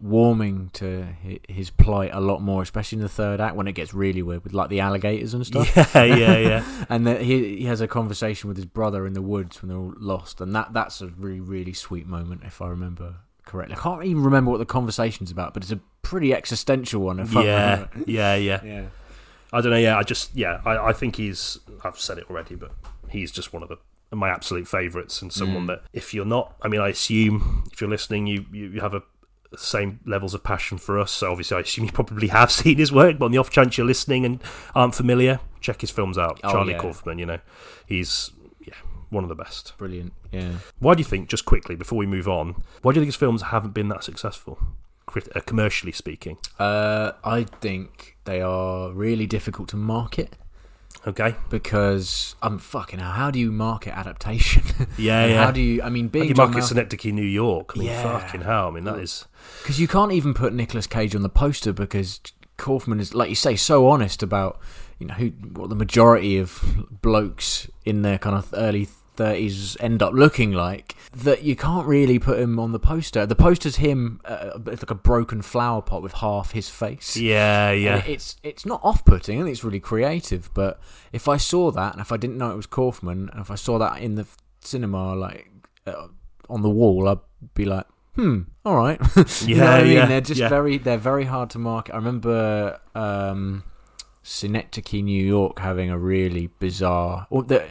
[0.00, 1.08] warming to
[1.48, 4.44] his plight a lot more, especially in the third act when it gets really weird
[4.44, 5.74] with like the alligators and stuff.
[5.94, 6.84] Yeah, yeah, yeah.
[6.88, 9.78] And that he he has a conversation with his brother in the woods when they're
[9.78, 13.76] all lost, and that that's a really really sweet moment if I remember correctly.
[13.76, 17.18] I can't even remember what the conversation's about, but it's a pretty existential one.
[17.18, 17.90] If yeah, remember.
[18.06, 18.60] yeah, yeah.
[18.64, 18.86] yeah.
[19.52, 19.78] I don't know.
[19.78, 21.58] Yeah, I just yeah, I, I think he's.
[21.82, 22.70] I've said it already, but
[23.08, 23.78] he's just one of the
[24.14, 25.66] my absolute favourites and someone mm.
[25.66, 28.94] that if you're not, I mean, I assume if you're listening, you you, you have
[28.94, 29.02] a
[29.56, 31.10] same levels of passion for us.
[31.10, 33.18] So obviously, I assume you probably have seen his work.
[33.18, 34.42] But on the off chance you're listening and
[34.74, 36.40] aren't familiar, check his films out.
[36.44, 36.78] Oh, Charlie yeah.
[36.78, 37.38] Kaufman, you know,
[37.86, 38.30] he's
[38.60, 38.74] yeah
[39.10, 39.74] one of the best.
[39.78, 40.12] Brilliant.
[40.32, 40.52] Yeah.
[40.78, 43.16] Why do you think, just quickly before we move on, why do you think his
[43.16, 44.58] films haven't been that successful,
[45.16, 46.38] uh, commercially speaking?
[46.58, 50.36] Uh, I think they are really difficult to market
[51.08, 53.12] Okay, because I'm fucking hell.
[53.12, 54.62] How do you market adaptation?
[54.98, 55.44] Yeah, yeah.
[55.44, 55.80] How do you?
[55.82, 57.72] I mean, being Like you John market Synecdoche, New York.
[57.74, 58.02] I mean, Yeah.
[58.02, 58.68] fucking hell.
[58.68, 59.24] I mean, that is.
[59.62, 62.20] because you can't even put Nicolas Cage on the poster because
[62.58, 64.60] Kaufman is, like you say, so honest about
[64.98, 70.02] you know who what the majority of blokes in their kind of early thirties end
[70.02, 73.26] up looking like that you can't really put him on the poster.
[73.26, 77.16] The poster's him uh, it's like a broken flower pot with half his face.
[77.16, 78.02] Yeah, And yeah.
[78.06, 79.38] it's it's not off putting.
[79.38, 80.48] I think it's really creative.
[80.54, 80.80] But
[81.12, 83.56] if I saw that, and if I didn't know it was Kaufman, and if I
[83.56, 84.26] saw that in the
[84.60, 85.50] cinema, like
[85.86, 86.06] uh,
[86.48, 87.18] on the wall, I'd
[87.54, 89.00] be like, hmm, all right.
[89.42, 89.92] you know Yeah, what I mean?
[89.92, 90.48] yeah, They're just yeah.
[90.48, 91.92] very they're very hard to market.
[91.94, 93.64] I remember um,
[94.22, 97.26] Synecdoche, New York, having a really bizarre.
[97.30, 97.70] Or the,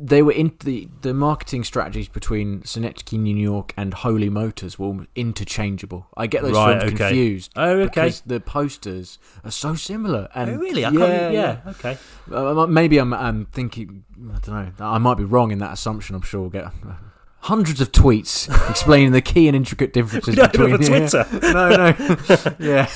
[0.00, 4.86] they were in the the marketing strategies between Synecdoche, New York, and Holy Motors were
[4.86, 6.06] almost interchangeable.
[6.16, 7.08] I get those Right, films okay.
[7.08, 7.52] confused.
[7.56, 7.84] Oh, okay.
[7.86, 10.28] Because the posters are so similar.
[10.34, 10.84] And Oh, really?
[10.84, 11.34] I yeah, can't.
[11.34, 11.98] Yeah, okay.
[12.32, 14.04] Uh, maybe I'm, I'm thinking.
[14.32, 14.86] I don't know.
[14.86, 16.14] I might be wrong in that assumption.
[16.14, 16.66] I'm sure we'll get
[17.40, 20.74] hundreds of tweets explaining the key and intricate differences between.
[20.74, 20.86] a yeah.
[20.86, 21.26] Twitter.
[21.42, 22.54] no, no.
[22.58, 22.88] yeah,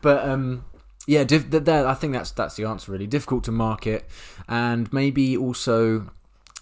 [0.00, 0.64] but um,
[1.06, 1.24] yeah.
[1.24, 2.92] Diff- th- th- I think that's that's the answer.
[2.92, 4.08] Really difficult to market,
[4.48, 6.10] and maybe also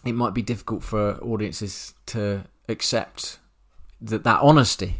[0.04, 3.38] it might be difficult for audiences to accept
[4.00, 4.96] that that honesty.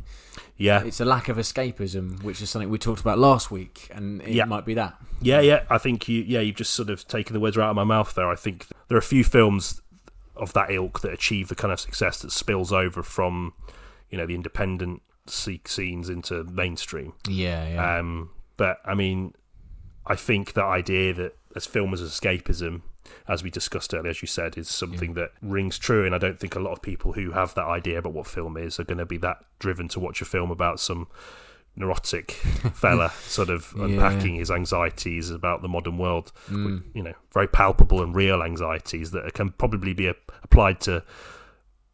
[0.59, 4.23] Yeah, It's a lack of escapism, which is something we talked about last week, and
[4.23, 4.45] it Yeah.
[4.45, 4.95] might be that.
[5.21, 5.65] yeah, yeah.
[5.69, 6.23] I think you.
[6.23, 8.29] Yeah, you've just sort of taken the words right out of my mouth there.
[8.31, 9.81] I think there are a few films
[10.37, 13.55] of that ilk that achieve the kind of success that spills over from,
[14.09, 17.13] you know, the independent scenes into mainstream.
[17.29, 17.99] Yeah, yeah.
[17.99, 18.31] Um,
[18.62, 19.35] but I mean,
[20.07, 22.83] I think that idea that as film as escapism,
[23.27, 26.07] as we discussed earlier, as you said, is something that rings true.
[26.07, 28.57] And I don't think a lot of people who have that idea about what film
[28.57, 31.09] is are going to be that driven to watch a film about some
[31.75, 32.31] neurotic
[32.83, 33.85] fella sort of Yeah.
[33.85, 36.31] unpacking his anxieties about the modern world.
[36.48, 36.83] Mm.
[36.94, 40.07] You know, very palpable and real anxieties that can probably be
[40.44, 41.03] applied to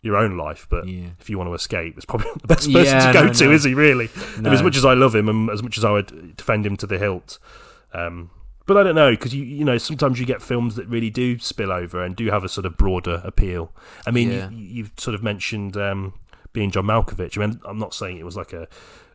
[0.08, 0.66] your own life.
[0.68, 1.08] But Yeah.
[1.20, 3.32] if you want to escape, it's probably not the best person Yeah, to go no,
[3.32, 3.50] to, no.
[3.52, 3.74] is he?
[3.74, 4.08] Really?
[4.40, 4.50] No.
[4.50, 6.86] As much as I love him and as much as I would defend him to
[6.86, 7.38] the hilt,
[7.92, 8.30] um,
[8.66, 11.38] but I don't know because you you know sometimes you get films that really do
[11.38, 13.72] spill over and do have a sort of broader appeal.
[14.06, 14.50] I mean, Yeah.
[14.50, 16.12] you, you've sort of mentioned um,
[16.52, 17.38] being John Malkovich.
[17.38, 18.68] I mean, I'm not saying it was like a,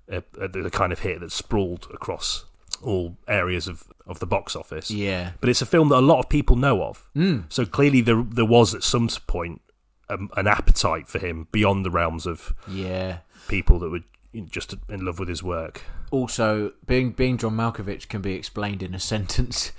[0.10, 2.46] a, a the kind of hit that sprawled across
[2.82, 4.90] all areas of, of the box office.
[4.92, 5.32] yeah.
[5.40, 7.08] But it's a film that a lot of people know of.
[7.16, 7.44] Mm.
[7.50, 9.62] So clearly there there was at some point
[10.10, 13.20] um, an appetite for him beyond the realms of Yeah.
[13.48, 14.02] people that were
[14.50, 15.84] just in love with his work.
[16.12, 19.72] Also, being being John Malkovich can be explained in a sentence.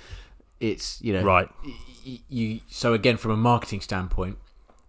[0.59, 1.49] It's you know Right.
[2.05, 4.37] y- you so again from a marketing standpoint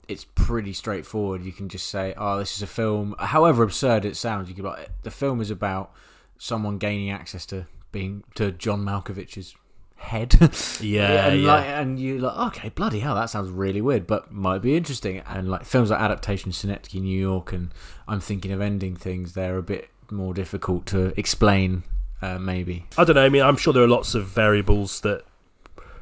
[0.09, 4.16] it's pretty straightforward you can just say oh this is a film however absurd it
[4.16, 5.90] sounds you can like the film is about
[6.38, 9.57] someone gaining access to being to John Malkovich's
[9.97, 10.37] head
[10.81, 11.47] Yeah, and yeah.
[11.47, 15.19] like and you're like okay bloody hell that sounds really weird but might be interesting
[15.27, 17.73] and like films like adaptation Synecdoche New York and
[18.07, 21.83] I'm thinking of ending things they're a bit more difficult to explain
[22.23, 23.25] uh, maybe I don't know.
[23.25, 25.23] I mean, I'm sure there are lots of variables that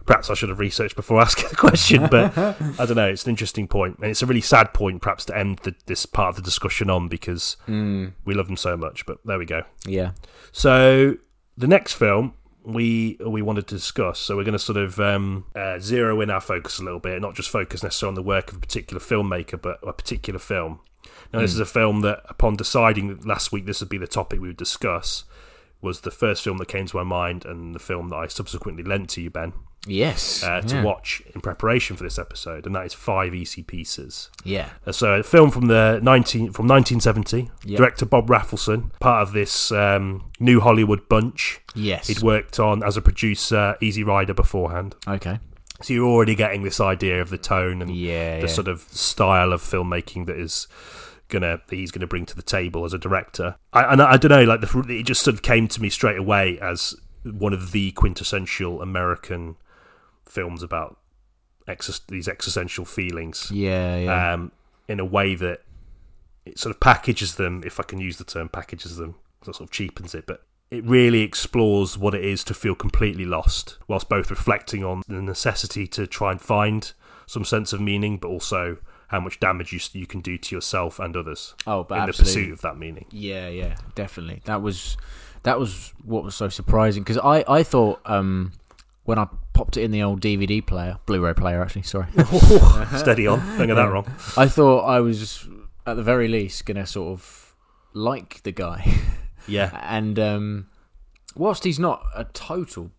[0.07, 2.37] perhaps I should have researched before asking the question, but
[2.79, 3.09] I don't know.
[3.09, 6.07] It's an interesting point, and it's a really sad point, perhaps, to end the, this
[6.07, 9.07] part of the discussion on because we love them so much.
[9.07, 9.63] But there we go.
[9.87, 10.13] yeah
[10.53, 11.17] So
[11.57, 14.19] the next film we we wanted to discuss.
[14.19, 17.21] So we're going to sort of um, uh, zero in our focus a little bit,
[17.21, 20.81] not just focus necessarily on the work of a particular filmmaker, but a particular film.
[21.33, 24.41] Now, this is a film that, upon deciding last week this would be the topic
[24.41, 25.25] we would discuss,
[25.81, 28.85] was the first film that came to my mind, and the film that I subsequently
[28.85, 29.53] lent to you, Ben,
[29.87, 30.83] yes uh, to yeah.
[30.83, 34.31] watch in preparation for this episode, and that is Five Easy Pieces.
[34.45, 37.51] yeah Uh, So, a film from the nineteen from nineteen seventy.
[37.65, 37.79] Yep.
[37.79, 41.61] Director Bob Rafelson, part of this um, new Hollywood bunch.
[41.75, 45.39] yes He'd worked on as a producer Easy Rider beforehand, okay
[45.83, 48.53] so you're already getting this idea of the tone and Yeah, the yeah.
[48.53, 50.69] sort of style of filmmaking that is
[51.29, 53.57] gonna that he's gonna bring to the table as a director.
[53.73, 55.91] I, and I, I don't know, like the, it just sort of came to me
[55.91, 56.95] straight away as
[57.25, 59.57] one of the quintessential American
[60.27, 60.99] films about
[61.69, 64.33] ex- these existential feelings Yeah, yeah.
[64.33, 64.53] um,
[64.89, 65.63] in a way that
[66.45, 69.69] it sort of packages them, if I can use the term packages them, that sort
[69.69, 74.09] of cheapens it, but it really explores what it is to feel completely lost, whilst
[74.09, 76.93] both reflecting on the necessity to try and find
[77.27, 80.99] some sense of meaning, but also how much damage you, you can do to yourself
[80.99, 83.07] and others oh, but in the pursuit of that meaning.
[83.11, 84.43] Yeah, yeah, definitely.
[84.47, 84.97] That was
[85.45, 88.53] that was what was so surprising because I I thought um
[89.05, 92.09] when I popped it in the old DVD player, Blu-ray player actually, sorry.
[92.97, 94.07] Steady on, don't get that wrong.
[94.37, 95.49] I thought I was
[95.87, 97.55] at the very least gonna sort of
[97.95, 98.93] like the guy,
[99.47, 100.69] Yeah, and um,
[101.35, 102.91] whilst he's not a total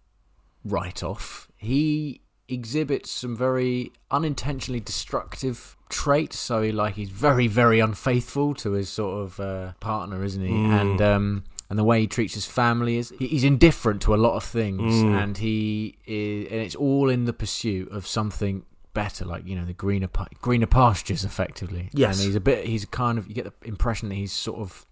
[0.64, 6.38] write-off, he exhibits some very unintentionally destructive traits.
[6.38, 10.52] So, he, like, he's very, very unfaithful to his sort of uh, partner, isn't he?
[10.52, 10.82] Mm.
[10.82, 14.36] And um, and the way he treats his family is he's indifferent to a lot
[14.36, 15.24] of things, Mm.
[15.24, 19.66] and he is, and it's all in the pursuit of something better, like you know
[19.66, 20.10] the greener
[20.42, 21.90] greener pastures, effectively.
[21.94, 22.18] Yes.
[22.18, 22.66] and he's a bit.
[22.68, 24.86] He's kind of you get the impression that he's sort of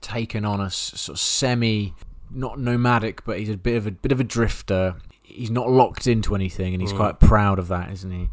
[0.00, 1.94] taken on a sort of semi,
[2.30, 4.96] not nomadic, but he's a bit of a bit of a drifter.
[5.22, 8.28] He's not locked into anything, and he's quite proud of that, isn't he?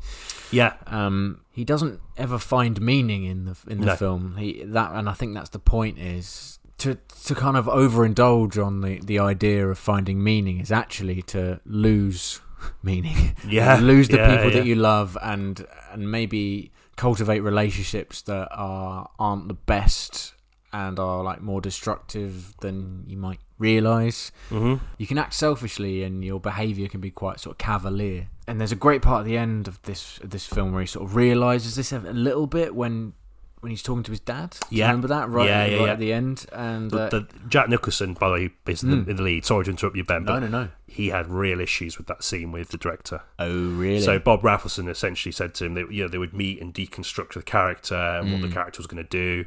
[0.52, 3.96] Yeah, um, he doesn't ever find meaning in the in the No.
[3.96, 4.36] film.
[4.38, 8.82] He that, and I think that's the point is to to kind of overindulge on
[8.82, 12.42] the the idea of finding meaning is actually to lose
[12.84, 13.36] meaning.
[13.48, 14.60] Yeah, lose the yeah, people yeah.
[14.60, 20.34] that you love, and and maybe cultivate relationships that are aren't the best
[20.74, 26.26] and are like more destructive than you might realize hmm you can act selfishly and
[26.26, 29.38] your behavior can be quite sort of cavalier and there's a great part at the
[29.38, 32.76] end of this of this film where he sort of realizes this a little bit
[32.76, 33.14] when
[33.62, 34.88] when he's talking to his dad Do you Yeah.
[34.88, 35.92] remember that right, Yeah, right yeah, yeah.
[35.92, 39.10] at the end and the, uh, the, Jack Nicholson, by the way, is in, the,
[39.12, 39.46] in the lead.
[39.46, 42.24] Sorry to interrupt you, Ben, no but no no he had real issues with that
[42.24, 43.22] scene with the director.
[43.40, 46.62] oh really So Bob Rafelson essentially said to him that you know they would meet
[46.62, 48.34] and deconstruct the character and Mm.
[48.34, 49.46] what the character was going to do.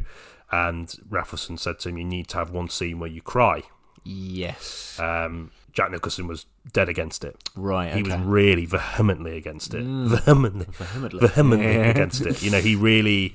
[0.52, 3.62] And Rafelson said to him, "You need to have one scene where you cry."
[4.04, 7.36] yes Um, Jack Nicholson was dead against it.
[7.54, 8.10] right He okay.
[8.16, 9.82] was really vehemently against it.
[9.84, 11.20] Vehemently, Vehemently.
[11.20, 11.90] vehemently Yeah.
[11.90, 12.42] against it.
[12.42, 13.34] You know, he really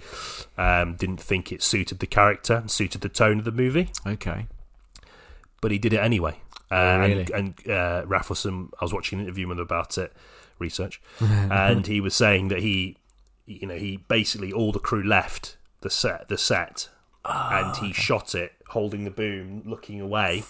[0.57, 4.47] um, didn't think it suited the character, and suited the tone of the movie, okay
[5.61, 6.39] but he did it anyway.
[6.69, 7.21] Uh, Oh, really?
[7.21, 10.13] And, and uh, Rafelson, I was watching an interview with him about it,
[10.59, 12.97] research, and he was saying that he,
[13.47, 16.89] you know, he basically all the crew left the set, the set,
[17.23, 20.43] and Ah, he shot it holding the boom, looking away.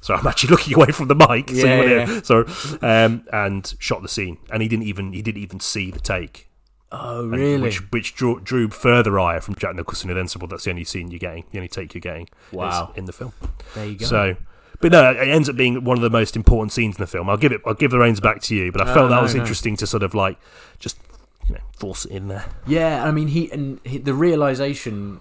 [0.00, 1.50] So I'm actually looking away from the mic.
[1.50, 2.20] so, Yeah, wanna- yeah.
[2.22, 2.44] so
[2.82, 6.48] um, and shot the scene, and he didn't even he didn't even see the take.
[6.92, 10.40] oh And really Which which drew, drew further ire from Jack Nicholson, who then said,
[10.42, 12.92] "Well, that's the only scene you're getting, the only take you're getting, Wow.
[12.96, 13.32] in the film."
[13.74, 14.36] there you go So,
[14.80, 17.28] but no, it ends up being one of the most important scenes in the film.
[17.28, 17.60] I'll give it.
[17.66, 18.72] I'll give the reins back to you.
[18.72, 19.40] But I felt that no, was no.
[19.42, 20.38] interesting to sort of like
[20.78, 20.96] just
[21.46, 22.46] you know force it in there.
[22.66, 25.20] Yeah, I mean, he and he, the realization.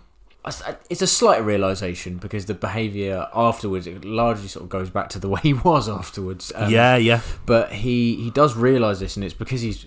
[0.90, 5.20] It's a slight realization because the behavior afterwards it largely sort of goes back to
[5.20, 6.52] the way he was afterwards.
[6.56, 9.86] Um, yeah, yeah, but he he does realize this, and it's because he's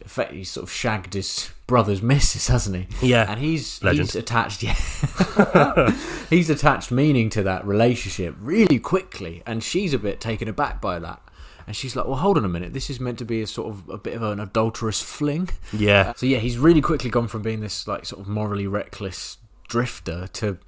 [0.50, 3.08] sort of shagged his brother's missus, hasn't he?
[3.08, 3.26] Yeah.
[3.30, 4.08] and he's Legend.
[4.08, 4.62] he's attached.
[4.62, 5.94] Yeah,
[6.30, 10.98] he's attached meaning to that relationship really quickly, and she's a bit taken aback by
[10.98, 11.20] that.
[11.66, 12.72] And she's like, "Well, hold on a minute.
[12.72, 16.12] This is meant to be a sort of a bit of an adulterous fling." yeah,
[16.14, 19.38] So yeah, he's really quickly gone from being this like sort of morally reckless
[19.72, 20.58] drifter to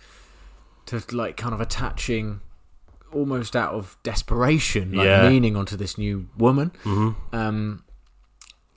[0.87, 2.41] to like kind of attaching
[3.13, 5.29] almost out of desperation like Yeah.
[5.29, 6.73] meaning onto this new woman.
[6.85, 7.37] Mm-hmm.
[7.37, 7.85] Um,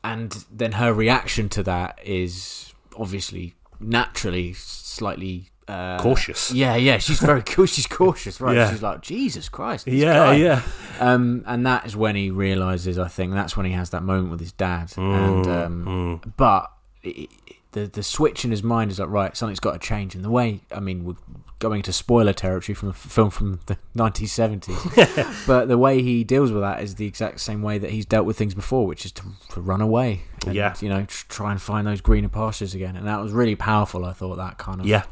[0.04, 6.52] and then her reaction to that is obviously naturally slightly uh, cautious.
[6.52, 7.66] Yeah, yeah, she's very cool.
[7.66, 8.56] She's cautious, right?
[8.56, 8.70] Yeah.
[8.72, 10.62] She's like, Jesus Christ, Yeah, guy." yeah,
[11.00, 12.98] Um, and that is when he realizes.
[12.98, 14.88] I think that's when he has that moment with his dad.
[14.92, 16.72] Mm, and um, but
[17.04, 20.16] it, it- the the switch in his mind is like, right, something's got to change.
[20.16, 21.16] And the way, I mean, we're
[21.60, 26.52] going to spoiler territory from a film from the 1970s, but the way he deals
[26.52, 29.12] with that is the exact same way that he's dealt with things before, which is
[29.14, 30.22] to, to run away.
[30.46, 30.76] And, Yeah.
[30.82, 32.96] you know, tr- try and find those greener pastures again.
[32.96, 34.06] And that was really powerful.
[34.06, 35.04] I thought that kind of yeah,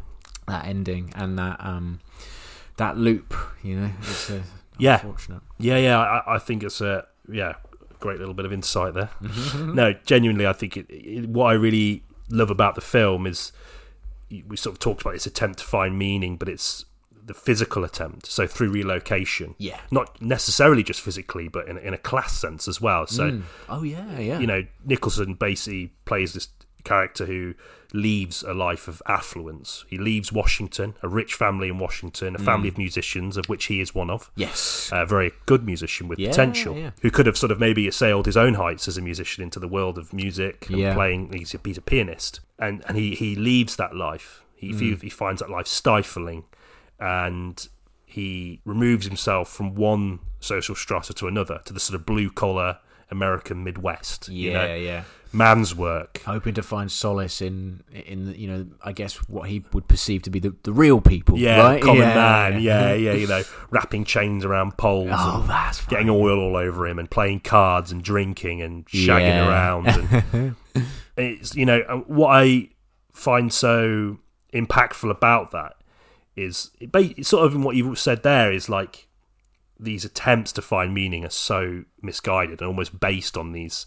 [0.48, 2.00] that ending and that um
[2.78, 3.34] that loop.
[3.64, 4.42] You know, it's uh,
[4.78, 4.96] Yeah.
[4.96, 5.42] unfortunate.
[5.58, 6.00] yeah, yeah.
[6.00, 7.54] I, I think it's a yeah
[8.00, 9.10] great little bit of insight there.
[9.58, 13.52] no, genuinely, I think it, it, what I really love about the film is
[14.48, 16.86] we sort of talked about its attempt to find meaning, but it's
[17.26, 18.26] the physical attempt.
[18.28, 19.80] So through relocation, Yeah.
[19.92, 23.08] not necessarily just physically, but in, in a class sense as well.
[23.08, 23.44] So mm.
[23.70, 24.40] Oh yeah, yeah.
[24.40, 26.50] you know, Nicholson basically plays this
[26.84, 27.56] character who
[27.96, 29.86] leaves a life of affluence.
[29.88, 33.80] He leaves Washington, a rich family in Washington, a family of musicians, of which he
[33.82, 34.30] is one of.
[34.36, 34.90] yes.
[34.92, 36.92] A very good musician with Yeah, potential, yeah.
[37.02, 39.68] who could have sort of maybe assailed his own heights as a musician into the
[39.68, 40.94] world of music and Yeah.
[40.94, 41.32] playing.
[41.34, 44.44] He's a, he's a pianist, and and he he leaves that life.
[44.56, 44.80] He Mm.
[44.80, 46.44] he, he finds that life stifling,
[47.00, 47.68] and
[48.06, 52.78] he removes himself from one social strata to another, to the sort of blue collar
[53.12, 54.30] American Midwest.
[54.30, 55.04] yeah, you know, yeah.
[55.36, 56.22] Man's work.
[56.26, 60.30] Hoping to find solace in in you know, I guess what he would perceive to
[60.30, 61.38] be the, the real people.
[61.38, 61.82] Yeah, right?
[61.82, 62.62] common yeah, man.
[62.62, 65.10] Yeah, yeah, you know, wrapping chains around poles.
[65.12, 65.90] Oh, and that's right.
[65.90, 69.48] getting oil all over him and playing cards and drinking and shagging Yeah.
[69.48, 69.88] around.
[69.88, 70.56] And
[71.18, 72.70] it's you know uh, what I
[73.12, 74.20] find so
[74.54, 75.76] impactful about that
[76.36, 79.08] is it sort of in what you've said there is like
[79.80, 83.86] these attempts to find meaning are so misguided and almost based on these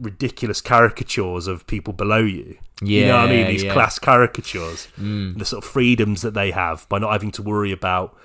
[0.00, 2.56] ridiculous caricatures of people below you.
[2.82, 3.46] you know what I mean?
[3.48, 3.72] These yeah.
[3.72, 8.16] class caricatures, the sort of freedoms that they have by not having to worry about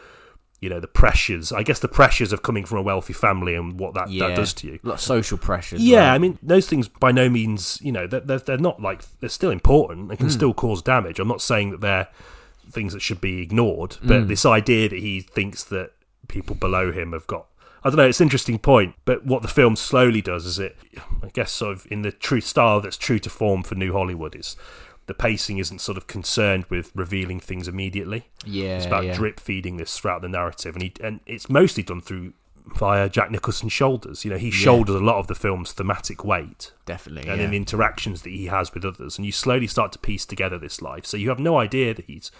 [0.61, 1.51] you know the pressures.
[1.51, 4.27] I guess the pressures of coming from a wealthy family and what that, Yeah.
[4.29, 4.79] that does to you.
[4.83, 5.81] A lot of social pressures.
[5.81, 9.03] Yeah, I mean those things by no means, you know, they're, they're, they're not like
[9.19, 10.31] they're still important and can Hmm.
[10.33, 11.19] still cause damage.
[11.19, 12.07] I'm not saying that they're
[12.71, 14.27] things that should be ignored, but Hmm.
[14.27, 15.91] this idea that he thinks that
[16.29, 17.45] people below him have got
[17.85, 20.75] I don't know, it's an interesting point, but what the film slowly does is it
[21.23, 24.35] I guess sort of in the true style that's true to form for New Hollywood
[24.35, 24.57] is
[25.07, 28.27] the pacing isn't sort of concerned with revealing things immediately.
[28.43, 29.13] yeah, It's about yeah.
[29.13, 32.33] drip feeding this throughout the narrative, and he and it's mostly done through
[32.75, 34.25] via Jack Nicholson's shoulders.
[34.25, 37.29] You know, he shoulders a lot of the film's thematic weight, definitely.
[37.29, 37.45] and yeah.
[37.45, 40.57] in the interactions that he has with others, and you slowly start to piece together
[40.57, 41.05] this life.
[41.05, 42.31] So you have no idea that he's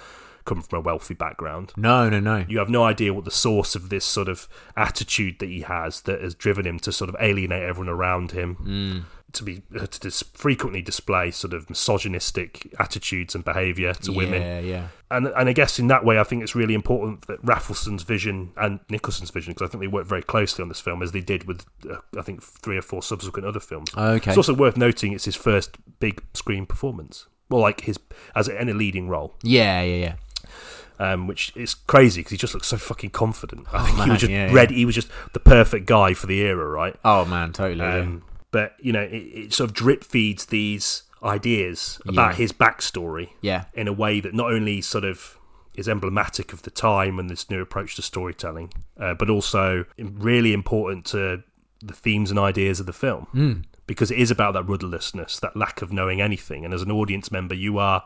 [0.46, 1.74] come from a wealthy background.
[1.76, 2.46] no, no, no.
[2.48, 6.02] You have no idea what the source of this sort of attitude that he has
[6.02, 9.04] that has driven him to sort of alienate everyone around him, Mm.
[9.34, 14.60] to be to dis- frequently display sort of misogynistic attitudes and behaviour to women Yeah,
[14.60, 14.88] yeah.
[15.12, 18.52] and and I guess in that way, I think it's really important that Rafelson's vision
[18.58, 21.22] and Nicholson's vision, because I think they worked very closely on this film, as they
[21.22, 23.90] did with uh, I think three or four subsequent other films.
[23.98, 24.32] Okay.
[24.32, 27.98] It's also worth noting it's his first big screen performance, well, like his
[28.36, 30.16] as in a leading role, Yeah, yeah, yeah.
[31.00, 33.68] Um, which is crazy because he just looks so fucking confident.
[33.74, 34.76] I think he man, was just yeah, ready.
[34.76, 36.96] He was just the perfect guy for the era, right?
[37.04, 37.80] Oh man, totally.
[37.80, 38.00] yeah.
[38.00, 42.38] Um, but you know, it, it sort of drip feeds these ideas about Yeah.
[42.38, 45.38] his backstory yeah, in a way that not only sort of
[45.74, 50.54] is emblematic of the time and this new approach to storytelling, uh, but also really
[50.54, 51.44] important to
[51.82, 53.28] the themes and ideas of the film.
[53.34, 53.64] Mm.
[53.88, 56.64] Because it is about that rudderlessness, that lack of knowing anything.
[56.64, 58.04] And as an audience member, you are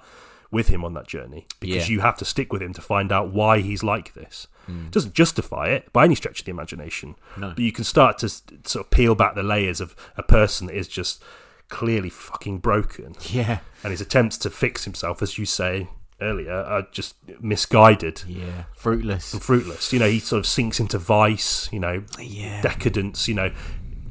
[0.51, 1.93] with him on that journey because Yeah.
[1.95, 4.47] you have to stick with him to find out why he's like this.
[4.65, 4.85] Hmm.
[4.87, 7.49] It doesn't justify it by any stretch of the imagination, No.
[7.49, 10.75] but you can start to sort of peel back the layers of a person that
[10.75, 11.23] is just
[11.69, 15.87] clearly fucking broken yeah, and his attempts to fix himself, as you say
[16.19, 18.63] earlier, are just misguided yeah.
[18.75, 19.33] Fruitless.
[19.33, 19.93] and fruitless.
[19.93, 22.61] You know, he sort of sinks into vice, you know, Yeah.
[22.61, 23.51] decadence, you know,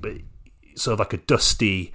[0.00, 0.12] but
[0.76, 1.92] sort of like a dusty,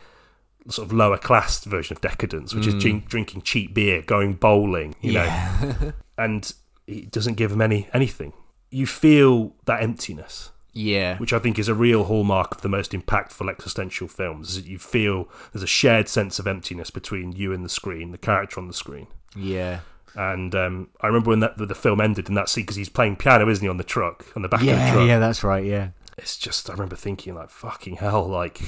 [0.70, 4.96] sort of lower class version of decadence, which is drink, drinking cheap beer, going bowling,
[5.02, 6.54] you know, and
[6.88, 8.34] it doesn't give him any anything.
[8.70, 11.18] You feel that emptiness yeah.
[11.18, 14.50] which I think is a real hallmark of the most impactful existential films.
[14.50, 18.12] Is that you feel there's a shared sense of emptiness between you and the screen,
[18.12, 19.08] the character on the screen.
[19.36, 19.82] Yeah.
[20.16, 23.16] And um, I remember when that, the film ended in that scene because he's playing
[23.16, 25.08] piano, isn't he, on the truck, on the back of the Yeah, truck.
[25.08, 25.66] yeah, that's right.
[25.66, 25.90] Yeah.
[26.18, 28.60] It's just I remember thinking like, fucking hell, like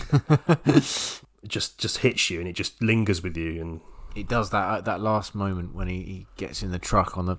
[1.48, 3.62] just just hits you and it just lingers with you.
[3.62, 3.82] And
[4.16, 7.26] It does that at that last moment when he, he gets in the truck on
[7.26, 7.38] the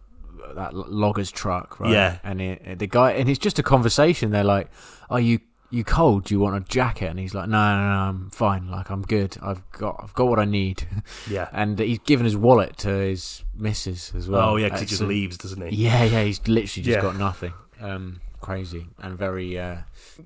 [0.54, 1.92] that logger's truck, right?
[1.92, 2.18] Yeah.
[2.22, 4.30] And it, the guy and it's just a conversation.
[4.30, 4.68] They're like,
[5.10, 5.40] "Are you
[5.70, 6.24] you cold?
[6.24, 8.70] Do you want a jacket?" And he's like, "No, no, no, I'm fine.
[8.70, 9.36] Like I'm good.
[9.42, 10.86] I've got I've got what I need."
[11.28, 14.50] yeah, and he's given his wallet to his missus as well.
[14.50, 15.74] oh yeah, because he Uh, just leaves, doesn't he?
[15.84, 17.00] Yeah, yeah, he's literally just Yeah.
[17.02, 17.52] got nothing.
[17.80, 19.58] Um, crazy and very.
[19.58, 19.78] Uh,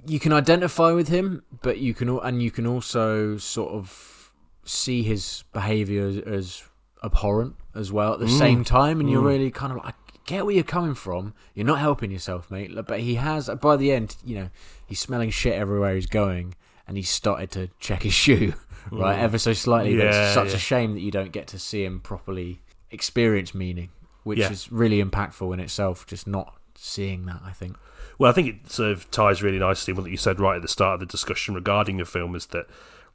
[0.07, 4.33] you can identify with him, but you can and you can also sort of
[4.65, 6.63] see his behaviour as, as
[7.03, 8.39] abhorrent as well at the Mm.
[8.39, 9.27] same time, and you're Mm.
[9.35, 9.95] really kind of like.
[9.95, 9.97] I
[10.27, 11.35] Get where you're coming from.
[11.55, 12.71] You're not helping yourself, mate.
[12.87, 13.49] But he has.
[13.61, 14.49] By the end, you know,
[14.87, 16.55] he's smelling shit everywhere he's going,
[16.87, 18.53] and he started to check his shoe,
[18.93, 19.23] right, Mm.
[19.27, 19.97] ever so slightly.
[19.97, 20.55] but Yeah, it's such yeah.
[20.55, 22.61] a shame that you don't get to see him properly
[22.93, 23.89] experience meaning,
[24.23, 24.53] which Yeah.
[24.53, 26.07] is really impactful in itself.
[26.07, 27.77] Just not seeing that, I think.
[28.19, 30.63] Well, I think it sort of ties really nicely with what you said right at
[30.63, 32.67] the start of the discussion regarding the film is that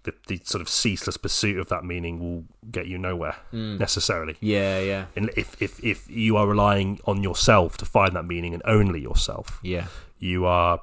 [0.03, 3.78] the, the sort of ceaseless pursuit of that meaning will get you nowhere mm.
[3.80, 4.36] necessarily.
[4.39, 8.53] Yeah, yeah, And if, if, if you are relying on yourself to find that meaning
[8.53, 9.88] and only yourself, yeah,
[10.18, 10.82] you are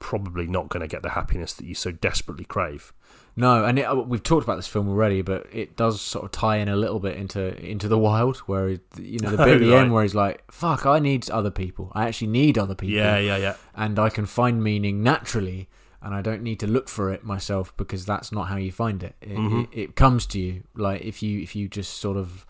[0.00, 2.92] probably not going to get the happiness that you so desperately crave.
[3.38, 6.30] No, and it, uh, we've talked about this film already, but it does sort of
[6.32, 9.54] tie in a little bit into into the wild, where it- you know the bit
[9.54, 9.80] at the Right.
[9.82, 11.90] end where he's like, "Fuck, I need other people.
[11.94, 13.54] I actually need other people." Yeah, yeah, yeah.
[13.74, 15.68] and I can find meaning naturally,
[16.02, 19.02] and I don't need to look for it myself because that's not how you find
[19.02, 19.14] it.
[19.20, 19.64] It, Mhm.
[19.72, 22.44] it, it comes to you like if you if you just sort of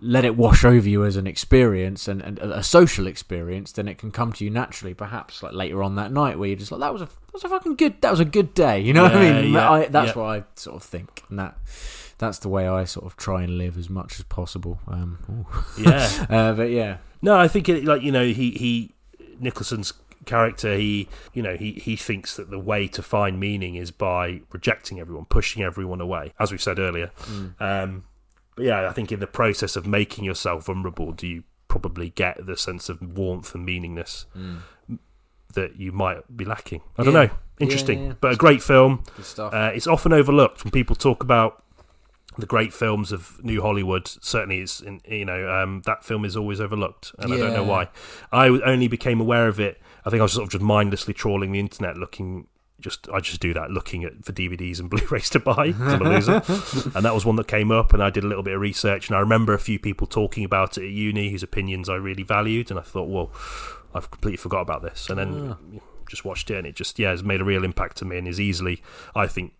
[0.00, 3.98] let it wash over you as an experience and, and a social experience, then it
[3.98, 4.94] can come to you naturally.
[4.94, 7.44] Perhaps like later on that night where you're just like that was a that was
[7.44, 8.80] a fucking good that was a good day.
[8.80, 9.52] You know what I mean?
[9.52, 10.22] yeah, I, that's yeah.
[10.22, 11.56] what I sort of think, and that
[12.18, 14.80] that's the way I sort of try and live as much as possible.
[14.86, 15.46] Um.
[15.78, 16.26] Yeah.
[16.30, 18.94] uh, but yeah, No, I think it, like you know he he
[19.38, 19.92] Nicholson's
[20.24, 24.40] character he you know he he thinks that the way to find meaning is by
[24.52, 27.10] rejecting everyone, pushing everyone away, as we said earlier.
[27.60, 28.04] Um,
[28.56, 32.44] but yeah, I think in the process of making yourself vulnerable, do you probably get
[32.46, 34.24] the sense of warmth and meaningness
[35.54, 36.80] that you might be lacking?
[36.98, 37.30] I don't know.
[37.60, 38.14] Interesting, Yeah, yeah.
[38.20, 39.02] but a great film.
[39.16, 39.54] good stuff.
[39.54, 41.62] Uh, it's often overlooked when people talk about
[42.36, 44.06] the great films of New Hollywood.
[44.08, 47.64] Certainly, it's in, you know um, that film is always overlooked, and I don't know
[47.64, 47.88] why.
[48.30, 51.50] I only became aware of it I think I was sort of just mindlessly trawling
[51.50, 52.46] the internet looking.
[52.86, 55.74] Just I just do that looking at for DVDs and Blu-rays to buy.
[55.76, 56.34] I'm a loser,
[56.94, 59.08] and that was one that came up, and I did a little bit of research,
[59.08, 62.22] and I remember a few people talking about it at uni whose opinions I really
[62.22, 63.32] valued, and I thought, well,
[63.92, 65.80] I've completely forgot about this, and then ah.
[66.08, 68.28] just watched it, and it just yeah has made a real impact to me, and
[68.28, 68.84] is easily
[69.16, 69.54] I think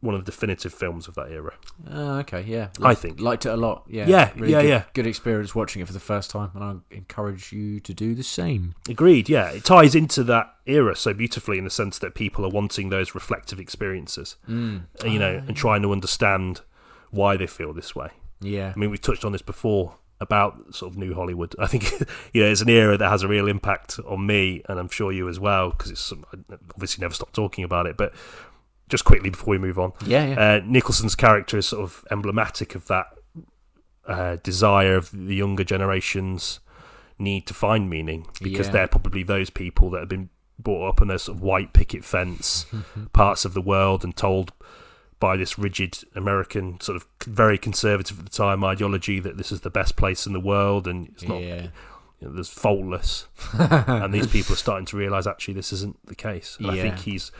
[0.00, 1.52] one of the definitive films of that era.
[1.90, 2.68] Oh, okay, yeah.
[2.82, 3.20] I think.
[3.20, 3.84] liked it a lot.
[3.86, 4.82] Yeah, Yeah, really yeah, good, yeah.
[4.94, 8.22] Good experience watching it for the first time, and I encourage you to do the
[8.22, 8.74] same.
[8.88, 9.28] Agreed.
[9.28, 12.88] Yeah, it ties into that era so beautifully in the sense that people are wanting
[12.88, 14.84] those reflective experiences, Mm.
[15.04, 16.62] uh, you know, and trying to understand
[17.10, 18.10] why they feel this way.
[18.40, 21.54] Yeah, I mean, we've touched on this before about sort of new Hollywood.
[21.58, 21.90] I think
[22.32, 25.12] you know it's an era that has a real impact on me, and I'm sure
[25.12, 26.38] you as well, because it's I
[26.74, 27.96] obviously never stop talking about it.
[27.98, 28.14] But
[28.90, 30.40] just quickly before we move on, yeah, yeah.
[30.56, 33.06] uh, Nicholson's character is sort of emblematic of that
[34.06, 36.60] uh, desire of the younger generations
[37.18, 38.72] need to find meaning because Yeah.
[38.72, 42.04] they're probably those people that have been brought up on their sort of white picket
[42.04, 42.66] fence
[43.12, 44.52] parts of the world and told
[45.20, 49.60] by this rigid American sort of very conservative at the time ideology that this is
[49.60, 51.68] the best place in the world and it's not yeah,
[52.20, 53.26] you know, there's faultless.
[53.58, 56.56] And these people are starting to realize actually this isn't the case.
[56.58, 57.30] And I think he's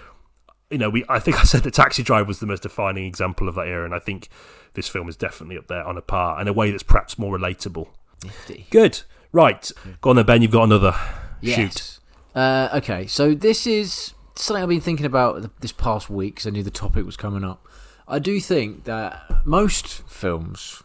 [0.70, 3.48] you know we I think I said that Taxi Driver was the most defining example
[3.48, 4.28] of that era and I think
[4.74, 7.36] this film is definitely up there on a par in a way that's perhaps more
[7.36, 7.88] relatable
[8.24, 8.66] nifty.
[8.70, 9.00] good
[9.32, 10.94] right go on then Ben you've got another
[11.42, 12.00] shoot Yes.
[12.34, 16.50] Uh, okay, so this is something I've been thinking about this past week because I
[16.50, 17.66] knew the topic was coming up.
[18.06, 20.82] I do think that most films,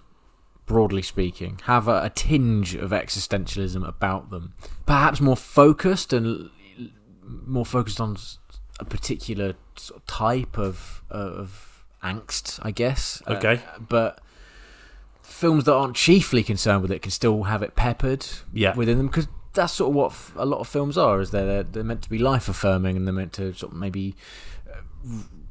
[0.66, 4.54] broadly speaking, have a, a tinge of existentialism about them.
[4.86, 6.50] Perhaps more focused and
[7.24, 8.18] more focused on
[8.80, 13.22] a particular sort of type of of angst, I guess.
[13.28, 13.62] Uh, Okay.
[13.80, 14.20] but
[15.24, 18.76] films that aren't chiefly concerned with it can still have it peppered Yeah.
[18.76, 21.64] within them because that's sort of what f- a lot of films are is they're,
[21.64, 24.16] they're meant to be life affirming and they're meant to sort of maybe
[24.72, 24.82] uh,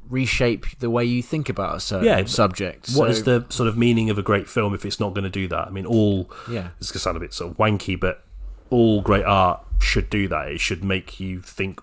[0.09, 3.69] reshape the way you think about a certain Yeah, subject What is So- the sort
[3.69, 5.67] of meaning of a great film if it's not going to do that?
[5.69, 8.25] I mean, all yeah this to sound a bit sort of wanky, but
[8.71, 10.49] all great art should do that.
[10.49, 11.81] It should make you think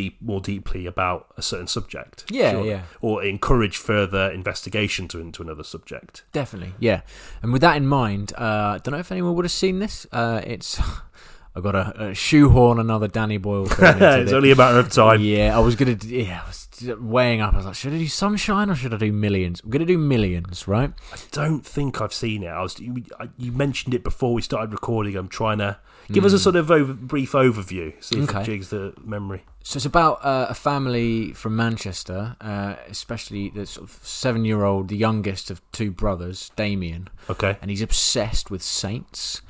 [0.00, 2.24] deep, more deeply about a certain subject.
[2.30, 2.82] Yeah, yeah.
[3.00, 6.24] Or encourage further investigation to into another subject.
[6.32, 7.00] Definitely, yeah.
[7.42, 10.06] And with that in mind, uh, I don't know if anyone would have seen this.
[10.12, 10.78] Uh, it's
[11.56, 14.34] I got a, a shoehorn another Danny Boyle it's it.
[14.34, 15.20] only a matter of time.
[15.22, 15.96] Yeah, I was gonna.
[16.04, 16.68] Yeah, I was
[17.00, 17.54] weighing up.
[17.54, 19.62] I was like, should I do Sunshine or should I do Millions?
[19.64, 20.92] I'm gonna do Millions, right?
[21.12, 22.48] I don't think I've seen it.
[22.48, 23.02] I was you,
[23.38, 25.16] you mentioned it before we started recording.
[25.16, 25.78] I'm trying to
[26.12, 27.94] give us a sort of over, brief overview.
[28.04, 28.36] See if Hmm.
[28.36, 28.42] Okay.
[28.42, 29.44] it jigs the memory.
[29.66, 34.96] So it's about uh, a family from Manchester, uh, especially the sort of seven-year-old, the
[34.96, 39.42] youngest of two brothers, Damien, Okay, and he's obsessed with saints.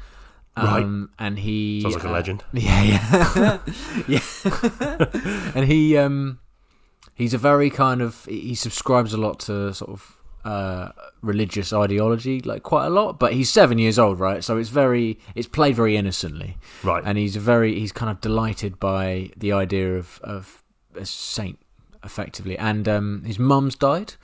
[0.56, 0.82] Right.
[0.82, 2.44] Um, and he sounds like a uh, legend.
[2.54, 3.58] Yeah, yeah,
[4.08, 5.50] yeah.
[5.54, 6.38] and he um,
[7.14, 10.15] he's a very kind of he subscribes a lot to sort of
[10.46, 10.92] uh,
[11.22, 13.18] religious ideology, like quite a lot.
[13.18, 14.42] But he's seven years old, right?
[14.44, 17.02] So it's very it's played very innocently, Right.
[17.04, 20.62] and he's very he's kind of delighted by the idea of of
[20.94, 21.58] a saint,
[22.04, 22.56] effectively.
[22.58, 24.14] And um, his mum's died,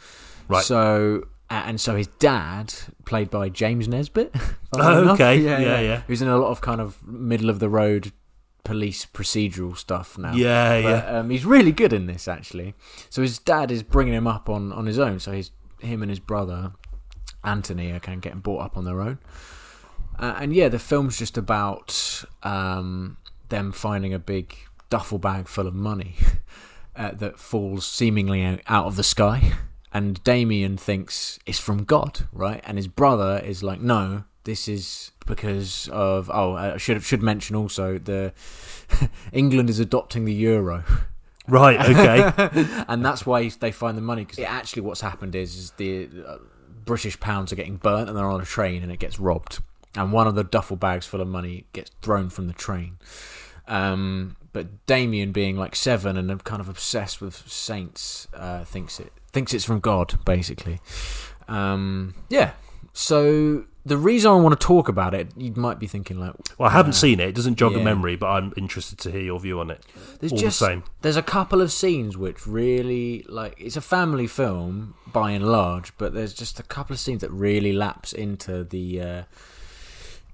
[0.49, 0.65] Right.
[0.65, 2.73] So and so his dad,
[3.05, 4.31] played by James Nesbitt.
[4.35, 5.15] Oh, funnily enough.
[5.21, 5.37] okay.
[5.39, 6.03] Yeah, yeah.
[6.07, 8.13] Who's in a lot of kind of middle of the road
[8.65, 10.33] police procedural stuff now.
[10.35, 11.19] yeah, But, yeah.
[11.19, 12.75] um, he's really good in this actually.
[13.11, 15.19] So his dad is bringing him up on, on his own.
[15.19, 15.51] So he's
[15.83, 16.73] him and his brother
[17.45, 19.19] Anthony are kind of getting brought up on their own.
[20.19, 23.17] Uh, and yeah, the film's just about um,
[23.49, 24.57] them finding a big
[24.91, 26.15] duffel bag full of money
[26.97, 29.53] uh, that falls seemingly out- of the sky.
[29.95, 32.63] And Damien thinks it's from God, right?
[32.65, 36.31] And his brother is like, no, this is because of.
[36.33, 38.33] Oh, I should should mention also the
[39.33, 40.85] England is adopting the euro,
[41.49, 41.81] Right.
[41.91, 42.85] Okay.
[42.89, 44.25] and that's why they find the money.
[44.25, 46.39] Because actually, what's happened is, is the uh,
[46.85, 49.63] British pounds are getting burnt, and they're on a train, and it gets robbed.
[49.95, 52.99] And one of the duffel bags full of money gets thrown from the train.
[53.69, 59.13] Um, but Damien, being like seven and kind of obsessed with saints, uh, thinks it
[59.33, 60.81] thinks it's from God, basically.
[61.49, 62.53] Um, yeah.
[62.93, 66.69] So the reason I want to talk about it, you might be thinking like, Well,
[66.69, 67.29] I haven't seen it.
[67.31, 69.85] It doesn't jog a memory, but I'm interested to hear your view on it.
[70.21, 70.85] There's All just the same.
[71.01, 75.97] there's a couple of scenes which really like it's a family film by and large,
[75.99, 79.23] but there's just a couple of scenes that really lapse into the uh,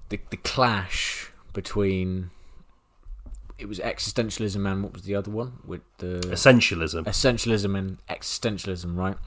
[0.09, 2.29] the the clash between
[3.57, 7.03] it was existentialism and what was the other one with the Essentialism.
[7.05, 9.17] essentialism and existentialism, right?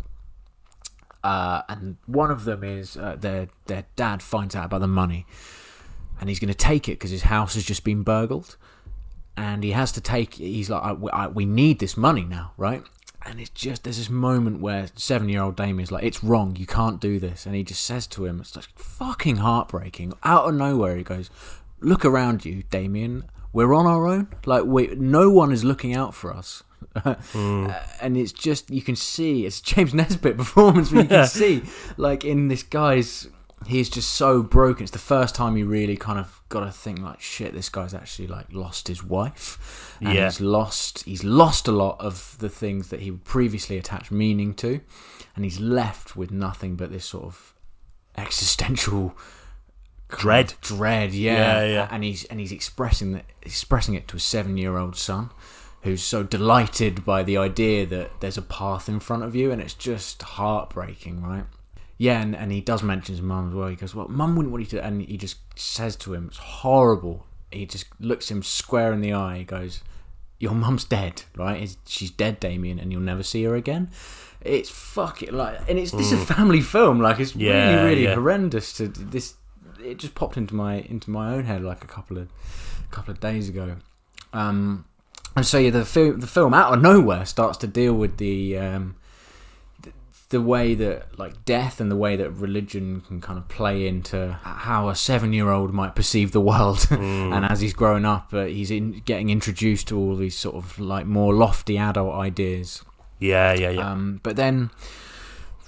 [1.24, 5.24] Uh, and one of them is uh, their their dad finds out about the money,
[6.20, 8.56] and he's going to take it because his house has just been burgled.
[9.36, 10.34] and he has to take.
[10.34, 12.82] He's like, I, I, "We need this money now, right?"
[13.24, 16.56] And it's just there's this moment where seven year old Damien's like, "It's wrong.
[16.56, 20.48] You can't do this," and he just says to him, "It's like fucking heartbreaking." Out
[20.48, 21.30] of nowhere, he goes,
[21.80, 23.24] "Look around you, Damien.
[23.52, 24.28] We're on our own.
[24.46, 26.62] Like, we, no one is looking out for us."
[27.34, 31.62] Uh, and it's just you can see it's James Nesbitt performance, but you can see
[31.96, 33.28] like in this guy's
[33.66, 34.82] he's just so broken.
[34.82, 37.94] It's the first time you really kind of got to think like, shit, this guy's
[37.94, 40.24] actually like lost his wife, and Yeah.
[40.24, 44.80] he's lost he's lost a lot of the things that he previously attached meaning to,
[45.36, 47.54] and he's left with nothing but this sort of
[48.16, 49.16] existential
[50.08, 50.52] Dread.
[50.60, 51.88] dread, yeah, Yeah, yeah.
[51.90, 55.30] and he's and he's expressing that expressing it to a seven year old son.
[55.82, 59.60] Who's so delighted by the idea that there's a path in front of you, and
[59.60, 61.44] it's just heartbreaking, right?
[61.98, 63.68] Yeah, and, and he does mention his mum as well.
[63.68, 66.38] He goes, "Well, mum wouldn't want you to," and he just says to him, "It's
[66.38, 69.38] horrible." He just looks him square in the eye.
[69.38, 69.82] He goes,
[70.38, 71.76] "Your mum's dead, right?
[71.86, 73.90] She's dead, Damien, and you'll never see her again."
[74.40, 77.00] It's fucking like, and it's this is a family film.
[77.00, 78.14] Like, it's Yeah, really, really yeah.
[78.14, 78.72] horrendous.
[78.74, 79.34] To this,
[79.84, 82.28] it just popped into my into my own head like a couple of
[82.90, 83.76] couple of days ago.
[84.32, 84.86] Um,
[85.34, 88.58] and so yeah, the film the film out of nowhere starts to deal with the
[88.58, 88.96] um,
[89.82, 89.94] th-
[90.28, 94.38] the way that like death and the way that religion can kind of play into
[94.42, 96.86] how a seven year old might perceive the world.
[96.90, 100.78] and as he's growing up, uh, he's in, getting introduced to all these sort of
[100.78, 102.82] like more lofty adult ideas.
[103.18, 103.90] Yeah, yeah, yeah.
[103.90, 104.70] Um, but then,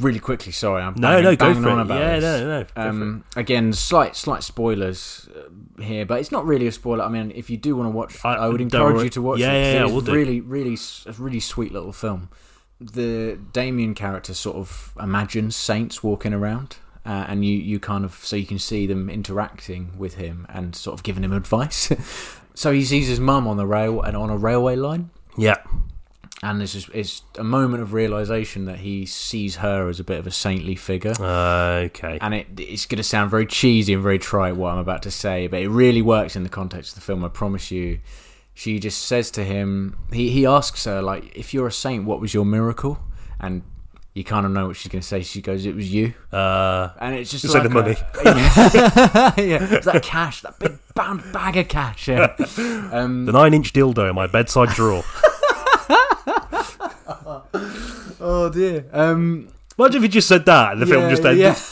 [0.01, 1.83] really quickly, sorry, I'm no, banging, no, go for on it.
[1.83, 2.23] about Yeah, this.
[2.41, 2.63] no, no.
[2.65, 2.89] go for it.
[2.89, 7.05] Um, again, slight slight spoilers uh, here, but it's not really a spoiler.
[7.05, 9.05] I mean, if you do want to watch, I- I, would encourage worry.
[9.05, 9.73] you to watch Yeah, it.
[9.75, 10.13] yeah, yeah, we'll do.
[10.13, 10.77] really, really,
[11.19, 12.29] really sweet little film.
[12.81, 16.77] The Damien character sort of imagines saints walking around,
[17.07, 20.75] uh, and you you kind of so you can see them interacting with him and
[20.75, 21.91] sort of giving him advice.
[22.55, 25.57] so he sees his mum on the rail and on a railway line yeah,
[26.45, 30.19] and this is it's a moment of realization that he sees her as a bit
[30.19, 31.15] of a saintly figure.
[31.21, 32.19] okay.
[32.21, 35.11] And it, it's going to sound very cheesy and very trite what I'm about to
[35.11, 37.25] say, but it really works in the context of the film.
[37.25, 38.01] I promise you.
[38.57, 42.21] She just says to him, he he asks her like, "If you're a saint, what
[42.21, 43.01] was your miracle?"
[43.41, 43.63] And
[44.15, 45.23] you kind of know what she's going to say.
[45.23, 47.97] She goes, "It was you." Uh, And it's just Just like the a- money.
[49.51, 52.07] yeah, it's that cash, that big bound bag of cash.
[52.07, 52.37] Yeah.
[52.95, 55.03] Um, the nine-inch dildo in my bedside drawer.
[58.21, 58.87] oh dear.
[58.93, 59.49] Um,
[59.79, 61.39] Imagine if you just said that and the film just ended.
[61.41, 61.55] yeah.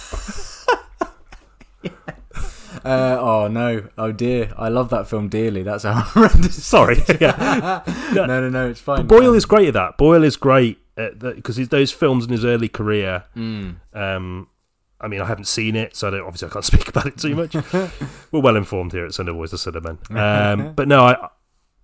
[2.85, 3.89] Uh, oh no!
[3.97, 4.53] Oh dear!
[4.57, 5.63] I love that film dearly.
[5.63, 6.65] That's how horrendous.
[6.65, 6.97] Sorry.
[7.21, 7.83] Yeah.
[8.13, 8.69] no, no, no.
[8.71, 9.07] It's fine.
[9.07, 9.97] Boyle Um, is great at that.
[9.99, 13.25] Boyle is great because those films in his early career.
[13.37, 14.49] mm, Um,
[15.01, 17.19] I mean, I haven't seen it, so I don't, obviously I can't speak about it
[17.19, 17.55] too much.
[18.33, 19.99] We're well informed here at Sunday Boys, the Cinnamon.
[20.11, 21.29] Um, but no, I,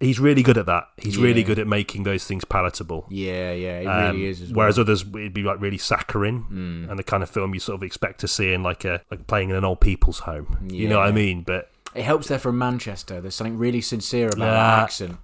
[0.00, 0.88] he's really good at that.
[0.96, 3.06] He's really good at making those things palatable.
[3.10, 3.78] yeah, yeah.
[3.80, 4.42] It Um, really is.
[4.42, 4.82] As whereas well.
[4.84, 6.90] others it'd be like really saccharine Mm.
[6.90, 9.26] and the kind of film you sort of expect to see in like a like
[9.26, 10.58] playing in an old people's home.
[10.70, 11.42] You know what I mean?
[11.42, 13.20] But it helps they're from Manchester.
[13.20, 14.52] There's something really sincere about Yeah.
[14.52, 15.16] that accent.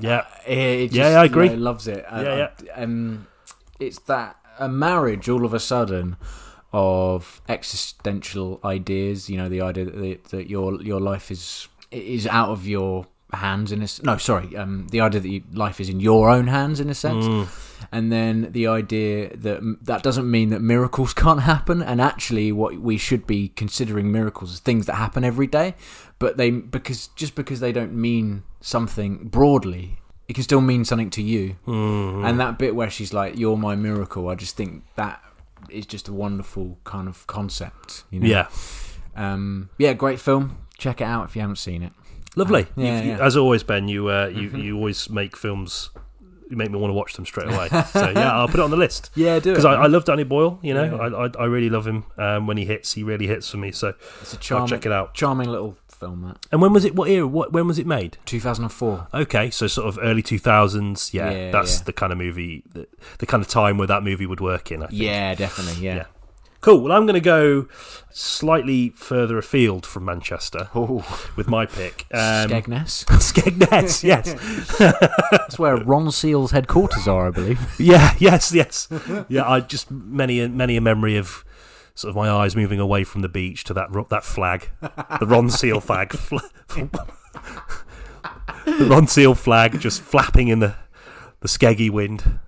[0.00, 1.48] yeah, it just, Yeah, yeah, I agree.
[1.50, 2.04] you know, loves it.
[2.10, 3.26] I- Yeah, I- um,
[3.80, 6.16] it's that a marriage all of a sudden
[6.72, 9.28] of existential ideas.
[9.30, 13.72] You know, the idea that, that your your life is is out of your hands
[13.72, 16.80] in a no sorry um the idea that you, life is in your own hands
[16.80, 17.26] in a sense.
[17.26, 17.46] Mm.
[17.92, 22.78] and then the idea that that doesn't mean that miracles can't happen and actually what
[22.78, 25.74] we should be considering miracles as things that happen every day
[26.18, 31.08] but they because just because they don't mean something broadly it can still mean something
[31.08, 31.56] to you.
[31.66, 32.26] Mm.
[32.26, 35.22] and that bit where she's like you're my miracle i just think that
[35.68, 38.26] is just a wonderful kind of concept you know?
[38.26, 38.48] Yeah,
[39.16, 40.56] um yeah great film.
[40.78, 41.92] Check it out if you haven't seen it
[42.38, 42.66] lovely.
[42.76, 43.24] Yeah, you- yeah.
[43.26, 45.90] as always, Ben, you uh, you you always make films.
[46.50, 47.68] You make me want to watch them straight away.
[47.68, 49.10] so yeah, I'll put it on the list.
[49.14, 50.58] yeah do because I, I love Danny Boyle.
[50.62, 51.16] You know, Yeah.
[51.18, 52.04] I, I I really love him.
[52.16, 53.70] Um, when he hits, he really hits for me.
[53.72, 55.12] So it's a I'll check it out.
[55.12, 56.94] charming little film that And when was it?
[56.94, 57.26] What era?
[57.26, 58.16] What when was it made?
[58.24, 61.12] 2004 Okay, so sort of early two thousands.
[61.12, 61.84] Yeah, Yeah, that's yeah.
[61.84, 64.82] the kind of movie, that, the kind of time where that movie would work in.
[64.82, 65.02] I think.
[65.02, 66.04] yeah definitely yeah, Yeah.
[66.60, 66.80] Cool.
[66.80, 67.68] Well, I'm going to go
[68.10, 72.06] slightly further afield from Manchester Oh, with my pick.
[72.12, 73.04] Um, Skegness.
[73.32, 74.02] Skegness.
[74.02, 74.34] Yes.
[75.30, 77.60] That's where Ron Seal's headquarters are, I believe.
[77.78, 78.14] Yeah.
[78.18, 78.52] Yes.
[78.52, 78.88] Yes.
[79.28, 79.48] Yeah.
[79.48, 81.44] I just many a- many a memory of
[81.94, 85.80] sort of my eyes moving away from the beach to that that flag, the Ronseal
[85.82, 86.10] flag.
[88.64, 90.74] The Ronseal flag just flapping in the
[91.40, 92.38] the skeggy wind.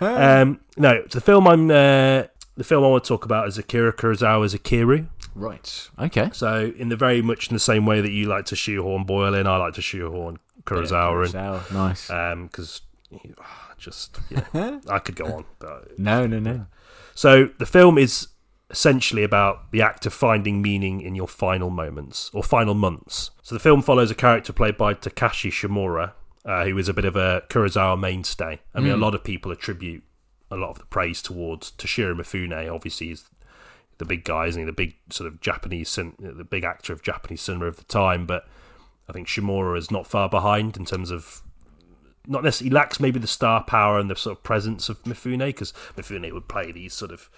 [0.00, 2.24] Um, no, the film I'm uh,
[2.56, 5.08] the film I want to talk about is Akira Kurosawa's Ikiru.
[5.34, 5.90] Right.
[5.98, 6.30] Okay.
[6.32, 9.34] So, in the very much in the same way that you like to shoehorn Boyle
[9.34, 12.10] in, I like to shoehorn Kurosawa in Kurosawa, nice.
[12.10, 12.82] Um, because
[13.40, 15.44] ah, just yeah, I could go on.
[15.58, 16.66] But, no, no, no.
[17.14, 18.28] so the film is
[18.70, 23.30] essentially about the act of finding meaning in your final moments or final months.
[23.42, 26.12] So the film follows a character played by Takashi Shimura,
[26.44, 28.60] uh, who is a bit of a Kurosawa mainstay.
[28.74, 29.02] I mean, a hmm.
[29.02, 30.02] lot of people attribute
[30.52, 32.72] a lot of the praise towards Toshiro Mifune.
[32.72, 33.24] Obviously, he's
[33.98, 34.66] the big guy, isn't he?
[34.66, 38.26] The big sort of Japanese, cin- the big actor of Japanese cinema of the time.
[38.26, 38.46] But
[39.08, 41.42] I think Shimura is not far behind in terms of
[42.26, 45.72] not necessarily lacks maybe the star power and the sort of presence of Mifune because
[45.96, 47.28] Mifune would play these sort of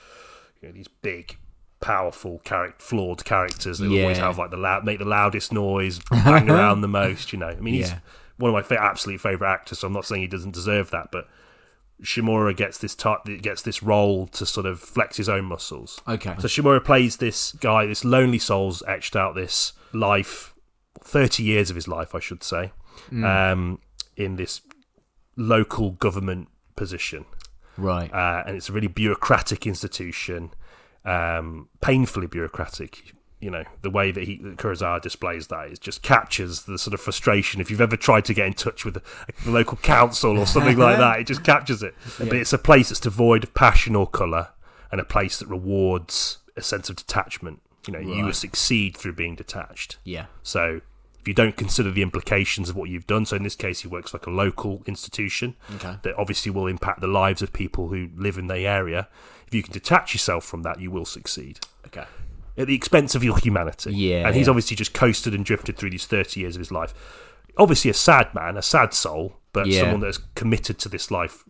[0.61, 1.37] you know, these big,
[1.81, 6.01] powerful, charac- flawed characters that would always have like the loud, make the loudest noise,
[6.11, 7.33] bang around the most.
[7.33, 7.99] You know, I mean, he's Yeah.
[8.37, 9.79] one of my fa- absolute favorite actors.
[9.79, 11.29] So I'm not saying he doesn't deserve that, but
[12.03, 16.01] Shimura gets this t- gets this role to sort of flex his own muscles.
[16.09, 16.35] Okay.
[16.39, 20.55] So Shimura plays this guy, this lonely soul's etched out this life,
[21.01, 22.73] 30 years of his life, I should say,
[23.13, 23.79] um,
[24.17, 24.61] in this
[25.37, 27.25] local government position.
[27.77, 28.13] right.
[28.13, 30.51] Uh, and it's a really bureaucratic institution,
[31.05, 33.15] um, painfully bureaucratic.
[33.45, 36.95] You know, the way that he that Kurosawa displays that is just captures the sort
[36.95, 37.61] of frustration.
[37.61, 39.03] If you've ever tried to get in touch with the,
[39.45, 41.95] the local council or something like that, it just captures it.
[42.19, 44.49] But it's a place that's devoid of passion or colour,
[44.91, 47.61] and a place that rewards a sense of detachment.
[47.87, 48.35] You know, you Right.
[48.35, 49.99] succeed through being detached.
[50.05, 50.27] yeah.
[50.43, 50.81] So
[51.21, 53.89] if you don't consider the implications of what you've done, so in this case, he
[53.89, 55.97] works like a local institution Okay.
[56.03, 59.09] that obviously will impact the lives of people who live in the area.
[59.47, 62.05] If you can detach yourself from that, you will succeed Okay.
[62.57, 63.93] At the expense of your humanity.
[63.93, 64.51] Yeah, and he's yeah.
[64.51, 66.95] obviously just coasted and drifted through these thirty years of his life.
[67.57, 69.81] Obviously, a sad man, a sad soul, but Yeah.
[69.83, 71.45] someone that's committed to this life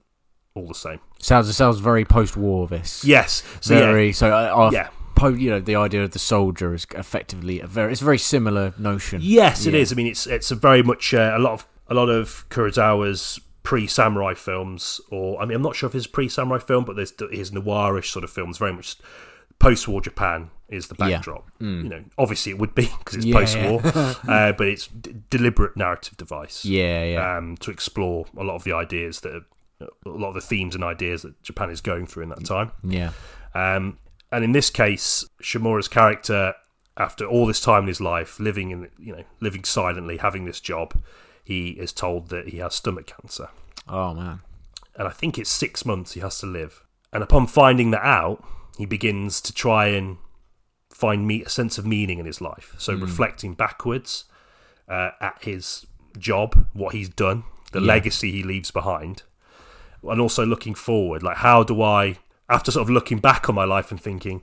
[0.54, 1.00] all the same.
[1.18, 2.68] Sounds sounds very post-war.
[2.68, 3.04] This.
[3.04, 4.12] Yes, so yeah, very.
[4.12, 4.88] So uh, Yeah.
[5.16, 7.92] Po, you know, the idea of the soldier is effectively a very.
[7.92, 9.20] It's a very similar notion.
[9.22, 9.80] Yes, it Yeah.
[9.80, 9.92] is.
[9.92, 13.40] I mean, it's it's a very much uh, a lot of a lot of Kurosawa's
[13.62, 17.50] pre-samurai films, or I mean, I'm not sure if it's pre-samurai film, but there's his
[17.50, 18.58] noirish sort of films.
[18.58, 18.96] Very much
[19.64, 21.16] post-war Japan is the Yeah.
[21.16, 21.50] backdrop.
[21.60, 23.80] You know, obviously it would be because it's Yeah, post-war,
[24.28, 26.64] uh, but it's d- deliberate narrative device.
[26.64, 27.04] Yeah.
[27.04, 27.36] Yeah.
[27.36, 29.44] Um, to explore a lot of the ideas that are,
[30.06, 32.72] a lot of the themes and ideas that Japan is going through in that time.
[32.82, 33.10] yeah.
[33.54, 33.98] Um,
[34.32, 36.54] and in this case, Shimura's character,
[36.96, 40.60] after all this time in his life, living in you know living silently, having this
[40.60, 40.94] job,
[41.44, 43.48] he is told that he has stomach cancer,
[43.88, 44.40] Oh man.
[44.96, 46.82] and I think it's six months he has to live.
[47.12, 48.42] And upon finding that out,
[48.78, 50.18] he begins to try and
[50.90, 52.74] find me- a sense of meaning in his life.
[52.78, 54.24] So reflecting backwards
[54.88, 55.86] uh, at his
[56.18, 57.86] job, what he's done, the Yeah.
[57.86, 59.22] legacy he leaves behind,
[60.02, 61.22] and also looking forward.
[61.22, 62.18] Like, how do I,
[62.48, 64.42] after sort of looking back on my life and thinking,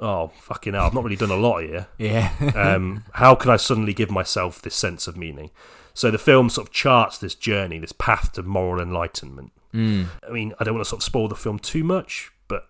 [0.00, 1.86] oh fucking hell, I've not really done a lot here.
[1.98, 2.32] Yeah.
[2.56, 5.50] Um, how can I suddenly give myself this sense of meaning?
[5.92, 9.52] So the film sort of charts this journey, this path to moral enlightenment.
[9.72, 10.06] Mm.
[10.28, 12.66] I mean, I don't want to sort of spoil the film too much, but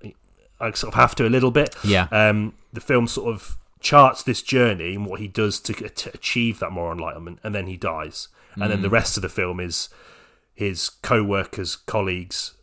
[0.67, 1.75] I sort of have to a little bit.
[1.85, 2.09] Yeah.
[2.11, 6.59] Um, the film sort of charts this journey and what he does to, to achieve
[6.61, 8.29] that moral enlightenment, and then he dies.
[8.57, 9.89] And then the rest of the film is
[10.55, 12.55] his co-workers, colleagues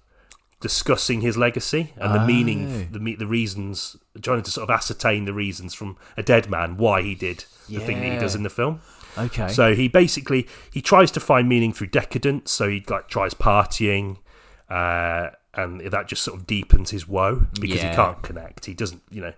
[0.61, 2.25] discussing his legacy and the Oh.
[2.25, 6.77] meaning, the the reasons, trying to sort of ascertain the reasons from a dead man
[6.77, 8.79] why he did the thing that he does in the film.
[9.17, 9.49] Okay.
[9.49, 12.51] So he basically he tries to find meaning through decadence.
[12.51, 14.17] So he like tries partying,
[14.69, 17.89] uh, and that just sort of deepens his woe because Yeah.
[17.89, 18.65] he can't connect.
[18.65, 19.33] He doesn't, you know,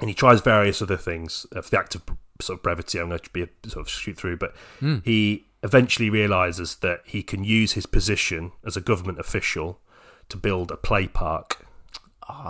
[0.00, 2.02] and he tries various other things uh, for the act of
[2.40, 2.98] sort of brevity.
[2.98, 4.98] I'm going to be a, sort of shoot through, but Hmm.
[5.04, 9.78] he eventually realizes that he can use his position as a government official
[10.30, 11.66] to build a play park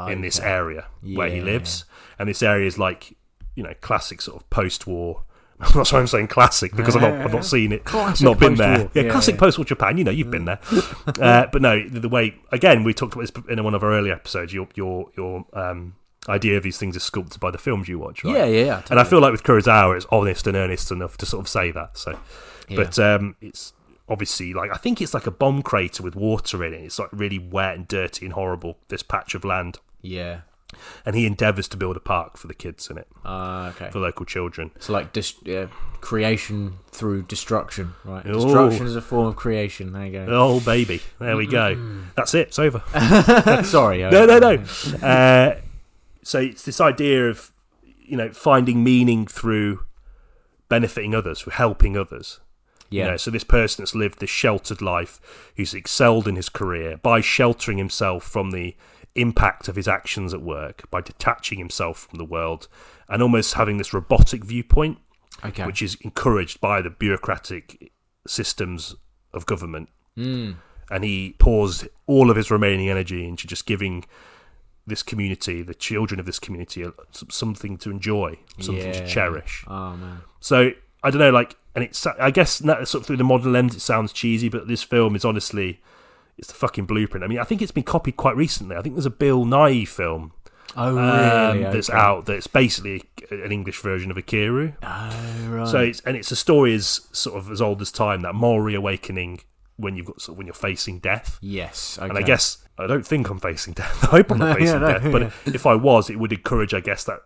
[0.09, 1.85] in this area where he lives,
[2.19, 3.17] and this area is like
[3.57, 5.25] you know classic sort of post-war.
[5.75, 8.55] That's why I'm saying classic because I've not, I've not seen it, Classic not been
[8.55, 8.91] there.
[8.95, 9.99] Yeah, Yeah, classic post-war Japan.
[9.99, 10.59] You know, you've been there.
[11.21, 13.93] uh, but no, the, the way again we talked about this in one of our
[13.93, 14.55] earlier episodes.
[14.55, 15.97] Your your your um,
[16.29, 18.37] idea of these things is sculpted by the films you watch, right?
[18.37, 18.45] yeah.
[18.47, 18.65] Yeah.
[18.65, 21.49] yeah And I feel like with Kurosawa, it's honest and earnest enough to sort of
[21.49, 21.99] say that.
[21.99, 22.19] So,
[22.75, 23.75] but um, it's
[24.09, 26.83] obviously like I think it's like a bomb crater with water in it.
[26.83, 28.79] It's like really wet and dirty and horrible.
[28.89, 30.41] This patch of land, yeah.
[31.05, 33.91] And he endeavours to build a park for the kids in it, Uh, okay.
[33.91, 34.71] for local children.
[34.77, 35.67] It's like dis- yeah,
[36.01, 38.25] creation through destruction, right?
[38.27, 38.33] Ooh.
[38.33, 39.93] Destruction is a form of creation.
[39.93, 40.27] There you go.
[40.29, 41.77] Oh baby, there we go.
[42.17, 42.49] That's it.
[42.49, 42.83] It's over.
[43.65, 43.99] Sorry.
[43.99, 44.65] no, no, no.
[45.07, 45.57] Uh,
[46.23, 47.51] so it's this idea of
[48.03, 49.85] you know finding meaning through
[50.69, 52.41] benefiting others, through helping others.
[52.91, 53.05] Yeah.
[53.05, 55.21] You know, so this person that's lived this sheltered life,
[55.57, 58.75] who's excelled in his career by sheltering himself from the
[59.15, 62.69] impact of his actions at work, by detaching himself from the world,
[63.09, 64.99] and almost having this robotic viewpoint,
[65.45, 65.65] okay.
[65.67, 67.93] which is encouraged by the bureaucratic
[68.27, 68.97] systems
[69.33, 70.57] of government, Mm.
[70.91, 74.05] and he pours all of his remaining energy into just giving
[74.87, 76.85] this community, the children of this community,
[77.31, 79.65] something to enjoy, something to cherish.
[79.69, 80.23] Oh man.
[80.41, 83.53] So I don't know, like, and it's I guess that sort of through the modern
[83.53, 85.81] lens, it sounds cheesy, but this film is honestly,
[86.41, 87.23] it's the fucking blueprint.
[87.23, 88.75] I mean, I think it's been copied quite recently.
[88.77, 90.33] I think there's a Bill Nighy film
[90.77, 91.99] Oh um, that's Okay.
[91.99, 94.75] out that's basically an English version of Ikiru.
[94.83, 95.69] Oh right.
[95.69, 98.61] So it's and it's a story is sort of as old as time that moral
[98.63, 99.41] reawakening
[99.77, 101.39] when you've got sort of, when you're facing death.
[101.41, 101.99] yes.
[101.99, 102.09] Okay.
[102.09, 104.05] And I guess I don't think I'm facing death.
[104.05, 105.13] I hope I'm not Yeah, facing no, death.
[105.13, 105.55] But yeah.
[105.55, 107.21] if I was, it would encourage, I guess, that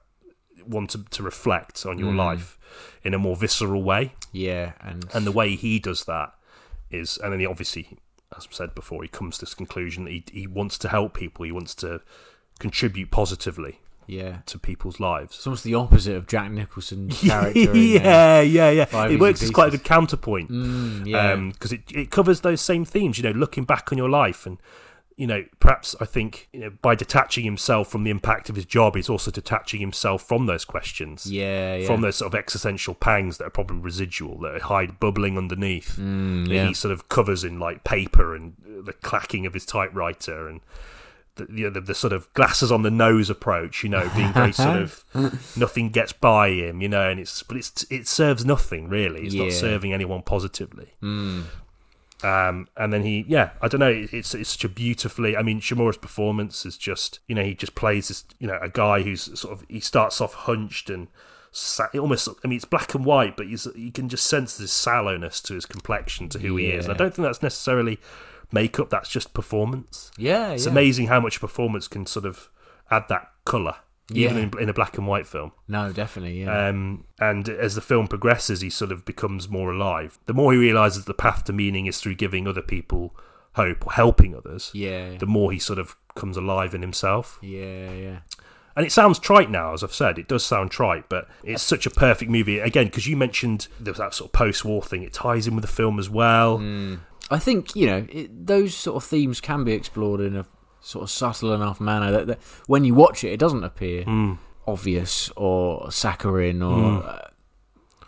[0.65, 2.17] one to, to reflect on your Mm.
[2.17, 2.59] life
[3.03, 4.15] in a more visceral way.
[4.33, 6.33] Yeah, and And the way he does that
[6.91, 7.99] is, and then he obviously,
[8.37, 11.15] as I said before, he comes to this conclusion that he, he wants to help
[11.15, 11.45] people.
[11.45, 12.01] He wants to
[12.59, 14.39] contribute positively yeah.
[14.47, 15.37] to people's lives.
[15.37, 17.71] It's almost the opposite of Jack Nicholson's character.
[17.71, 19.07] uh, yeah, yeah, yeah.
[19.09, 20.51] It works as quite a good counterpoint.
[20.51, 21.37] Mm, yeah.
[21.37, 23.19] because it, it covers those same themes.
[23.19, 24.59] You know, looking back on your life, and
[25.17, 28.65] you know, perhaps I think you know by detaching himself from the impact of his
[28.65, 31.87] job, he's also detaching himself from those questions, yeah, yeah.
[31.87, 35.97] from those sort of existential pangs that are probably residual, that hide bubbling underneath.
[36.01, 36.67] Mm, that yeah.
[36.67, 40.61] he sort of covers in like paper and uh, the clacking of his typewriter and.
[41.37, 44.33] The, you know, the, the sort of glasses on the nose approach, you know, being
[44.33, 45.05] very sort of
[45.57, 49.23] nothing gets by him, you know, and it's but it's it serves nothing really.
[49.23, 50.95] It's not serving anyone positively.
[51.03, 51.47] Mm.
[52.25, 54.07] Um, and then he, yeah, I don't know.
[54.11, 55.37] It's it's such a beautifully.
[55.37, 58.69] I mean, Shimura's performance is just, you know, he just plays this, you know, a
[58.71, 61.09] guy who's sort of he starts off hunched and
[61.51, 62.29] sa- it almost.
[62.43, 65.55] I mean, it's black and white, but he's, you can just sense this sallowness to
[65.55, 66.87] his complexion, to who he is.
[66.87, 67.99] And I don't think that's necessarily
[68.53, 68.89] makeup.
[68.91, 70.11] That's just performance.
[70.17, 70.73] Yeah, It's yeah.
[70.73, 72.49] amazing how much performance can sort of
[72.91, 73.77] add that color,
[74.13, 75.53] even in, in a black and white film.
[75.67, 76.43] No, definitely.
[76.43, 76.69] Yeah.
[76.69, 80.19] Um, and as the film progresses, he sort of becomes more alive.
[80.27, 83.17] The more he realizes the path to meaning is through giving other people
[83.55, 85.17] hope or helping others, yeah.
[85.17, 87.39] the more he sort of comes alive in himself.
[87.41, 88.19] Yeah, yeah.
[88.77, 90.19] And it sounds trite now, as I've said.
[90.19, 92.59] It does sound trite, but it's such a perfect movie.
[92.59, 95.05] Again, because you mentioned there was that sort of post-war thing.
[95.05, 96.59] It ties in with the film as well.
[96.59, 96.99] Mm.
[97.31, 100.45] I think you know it, those sort of themes can be explored in a
[100.85, 104.39] sort of subtle enough manner that, that when you watch it, it doesn't appear Mm.
[104.67, 107.03] obvious or saccharine or.
[107.03, 107.29] Uh,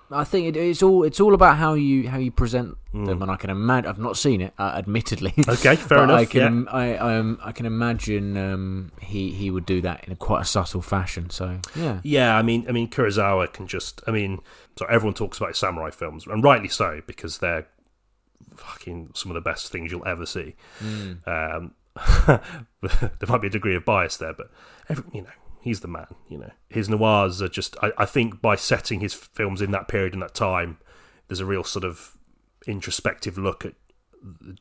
[0.09, 3.29] I think it, it's all it's all about how you how you present them, and
[3.31, 3.91] I can imagine.
[3.91, 5.33] I've not seen it, uh, admittedly.
[5.33, 5.49] Mm.
[5.59, 6.21] Okay, fair enough.
[6.21, 10.17] I can I um, I can imagine um, he he would do that in a
[10.17, 11.29] quite a subtle fashion.
[11.31, 14.01] So yeah, Yeah, I mean, I mean, Kurosawa can just.
[14.07, 14.39] I mean,
[14.79, 17.67] so everyone talks about samurai films, and rightly so because they're
[18.55, 20.55] fucking some of the best things you'll ever see.
[21.27, 21.73] Um,
[22.27, 24.51] there might be a degree of bias there, but
[24.89, 25.31] every, you know,
[25.61, 26.07] he's the man.
[26.29, 27.77] You know, his noirs are just.
[27.83, 30.79] I, I think by setting his films in that period and that time,
[31.29, 32.17] there's a real sort of
[32.67, 33.75] introspective look at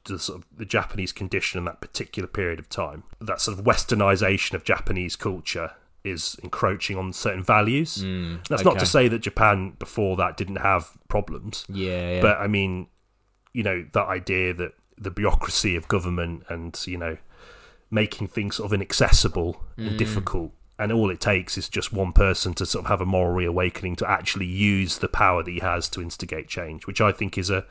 [0.05, 3.03] the sort of the Japanese condition in that particular period of time.
[3.19, 5.71] That sort of westernization of Japanese culture
[6.03, 8.01] is encroaching on certain values.
[8.01, 12.21] Hmm, That's not to say that Japan before that didn't have problems, yeah, yeah.
[12.21, 12.87] but I mean,
[13.53, 17.17] you know, that idea that the bureaucracy of government and you know
[18.01, 19.87] making things sort of inaccessible Mm.
[19.87, 20.51] and difficult.
[20.77, 23.95] And all it takes is just one person to sort of have a moral reawakening
[23.97, 27.49] to actually use the power that he has to instigate change, which I think is
[27.49, 27.63] a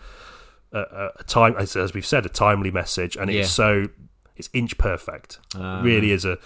[0.73, 3.43] a, a- time, as as we've said, a timely message, and Yeah.
[3.43, 3.89] it's so
[4.37, 5.39] it's inch perfect.
[5.55, 5.79] Ah.
[5.81, 6.39] It really is a.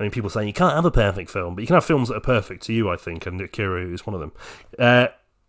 [0.00, 2.08] I mean, people saying you can't have a perfect film, but you can have films
[2.08, 2.90] that are perfect to you.
[2.90, 4.32] I think, and Ikiru is one of them.
[4.78, 5.08] Uh,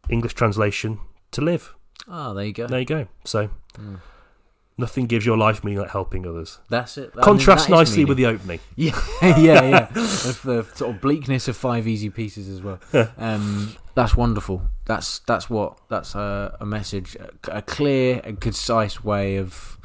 [0.09, 0.99] English translation:
[1.32, 1.74] To live.
[2.07, 2.68] oh, there you go.
[2.68, 3.07] There you go.
[3.24, 3.49] So,
[4.78, 6.59] nothing gives your life meaning like helping others.
[6.69, 7.15] That's it.
[7.15, 8.59] Mean, Contrasts that is nicely with the opening.
[8.76, 9.86] Yeah, yeah, yeah.
[9.93, 12.80] the, the sort of bleakness of five easy pieces as well.
[13.17, 14.63] Um, that's wonderful.
[14.86, 19.78] That's that's what that's a, a message, a, a clear and concise way of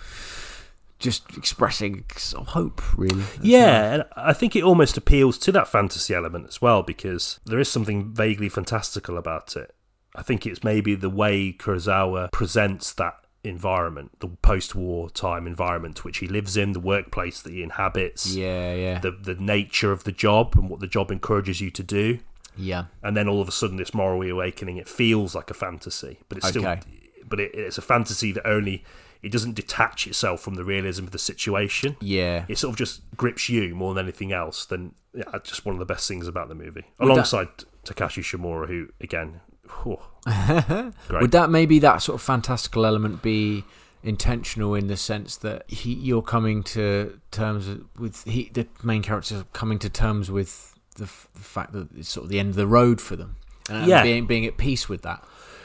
[0.99, 2.83] just expressing hope.
[2.99, 3.23] Really.
[3.23, 7.39] That's Yeah, and I think it almost appeals to that fantasy element as well because
[7.45, 9.75] there is something vaguely fantastical about it.
[10.15, 13.15] I think it's maybe the way Kurosawa presents that
[13.45, 18.35] environment, the post-war time environment which he lives in, the workplace that he inhabits.
[18.35, 21.83] Yeah, yeah, the the nature of the job and what the job encourages you to
[21.83, 22.19] do.
[22.57, 22.85] yeah.
[23.03, 26.39] and then all of a sudden this moral awakening it feels like a fantasy but
[26.39, 26.81] it's Okay.
[26.81, 26.93] still
[27.29, 28.83] but it, it's a fantasy that only
[29.23, 32.45] it doesn't detach itself from the realism of the situation Yeah.
[32.49, 35.79] it sort of just grips you more than anything else then yeah, just one of
[35.79, 37.49] the best things about the movie Would that- alongside
[37.85, 39.41] takashi shimura who again
[41.11, 43.65] Would that maybe that sort of fantastical element be
[44.03, 49.45] intentional in the sense that he, you're coming to terms with he, the main characters
[49.53, 52.57] coming to terms with the, f- the fact that it's sort of the end of
[52.57, 53.37] the road for them,
[53.69, 54.03] and Yeah.
[54.03, 55.25] being being at peace with that.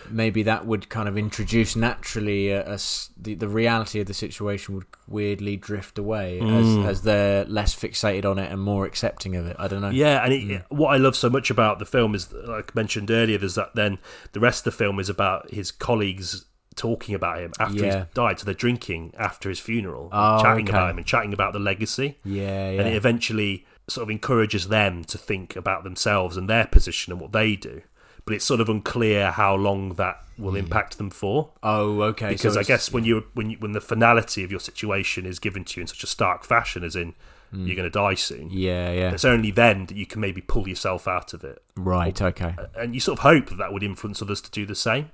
[0.10, 2.80] Maybe that would kind of introduce naturally a, a
[3.18, 6.82] the, the reality of the situation would weirdly drift away Mm.
[6.82, 9.56] as, as they're less fixated on it and more accepting of it.
[9.60, 9.89] I don't know.
[9.89, 13.10] Yeah, and it, what I love so much about the film is, like I mentioned
[13.12, 13.76] earlier, there's that.
[13.76, 13.99] Then
[14.34, 16.45] the rest of the film is about his colleagues
[16.76, 17.97] talking about him after Yeah.
[18.06, 18.39] he's died.
[18.39, 20.72] So they're drinking after his funeral, Oh, chatting okay.
[20.76, 22.18] about him and chatting about the legacy.
[22.26, 22.80] Yeah, yeah.
[22.80, 27.22] and it eventually sort of encourages them to think about themselves and their position and
[27.22, 27.82] what they do.
[28.26, 30.57] But it's sort of unclear how long that will hmm.
[30.57, 31.51] impact them for.
[31.61, 32.28] oh, okay.
[32.28, 35.39] so Because I guess when you when you, when the finality of your situation is
[35.39, 37.13] given to you in such a stark fashion, as in
[37.51, 37.65] hmm.
[37.65, 39.11] you're going to die soon, Yeah, yeah.
[39.11, 41.61] it's only then that you can maybe pull yourself out of it.
[41.76, 42.55] Right, okay.
[42.76, 45.11] And you sort of hope that that would influence others to do the same,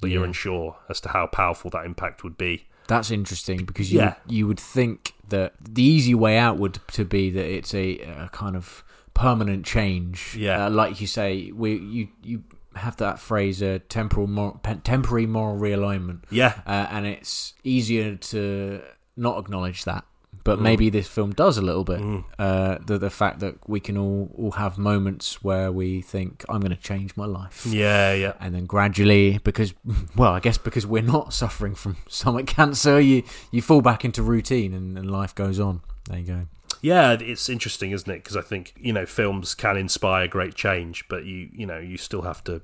[0.00, 2.66] but you're unsure as to how powerful that impact would be.
[2.88, 4.14] That's interesting because you Yeah.
[4.26, 8.28] you would think that the easy way out would to be that it's a, a
[8.32, 8.82] kind of
[9.20, 10.36] permanent change.
[10.38, 10.66] Yeah.
[10.66, 12.42] uh, like you say, we you you
[12.74, 18.16] have that phrase, uh, temporal mor- pe- temporary moral realignment, Yeah, uh, and it's easier
[18.32, 18.80] to
[19.16, 20.04] not acknowledge that.
[20.42, 20.62] But Mm.
[20.62, 22.00] maybe this film does a little bit.
[22.38, 26.60] Uh, the the fact that we can all all have moments where we think, "I'm
[26.60, 28.32] going to change my life." yeah, yeah.
[28.40, 29.74] and then gradually because
[30.16, 33.22] well i guess because we're not suffering from stomach cancer you
[33.54, 36.40] you fall back into routine and, and life goes on there you go
[36.82, 38.22] Yeah, it's interesting, isn't it?
[38.24, 41.96] Because I think you know films can inspire great change, but you you know you
[41.96, 42.62] still have to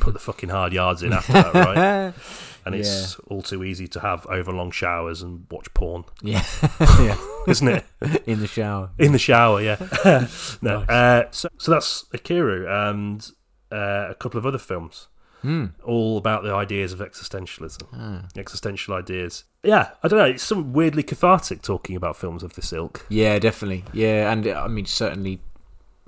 [0.00, 2.14] put the fucking hard yards in after that, right?
[2.64, 6.44] And it's all too easy to have overlong showers and watch porn, yeah
[7.00, 7.16] yeah
[7.48, 7.84] isn't it?
[8.24, 9.78] in the shower In the shower, yeah.
[10.62, 10.88] no, Nice.
[10.88, 13.28] uh, so so that's Ikiru and
[13.72, 15.08] uh, a couple of other films,
[15.42, 15.66] Hmm.
[15.84, 18.28] all about the ideas of existentialism, Ah.
[18.36, 19.44] existential ideas.
[19.64, 20.24] Yeah, I don't know.
[20.24, 23.04] It's some weirdly cathartic talking about films of this ilk.
[23.08, 25.40] yeah definitely yeah and uh, i mean certainly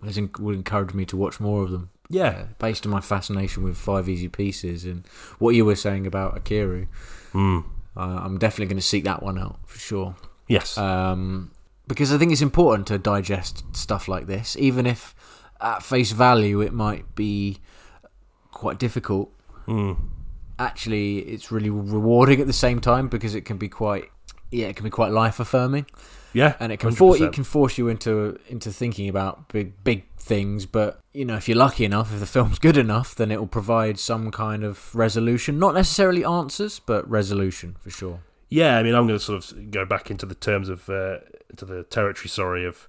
[0.04, 3.62] has would encourage me to watch more of them Yeah, uh, based on my fascination
[3.64, 5.06] with five easy pieces and
[5.38, 6.86] what you were saying about ikiru
[7.32, 7.64] Mm.
[7.96, 10.14] uh, i'm definitely going to seek that one out for sure
[10.46, 11.50] yes, um,
[11.88, 15.14] because I think it's important to digest stuff like this, even if
[15.60, 17.58] at face value it might be
[18.64, 19.30] quite difficult.
[19.68, 19.98] Mm.
[20.58, 24.10] Actually, it's really rewarding at the same time because it can be quite,
[24.50, 25.84] yeah, it can be quite life affirming,
[26.32, 27.26] yeah, and it can for, 100%.
[27.26, 30.64] it can force you into into thinking about big big things.
[30.64, 33.54] But you know, if you're lucky enough, if the film's good enough, then it will
[33.60, 38.20] provide some kind of resolution, not necessarily answers, but resolution for sure.
[38.48, 41.18] Yeah, I mean, I'm going to sort of go back into the terms of uh,
[41.56, 42.88] to the territory, sorry, of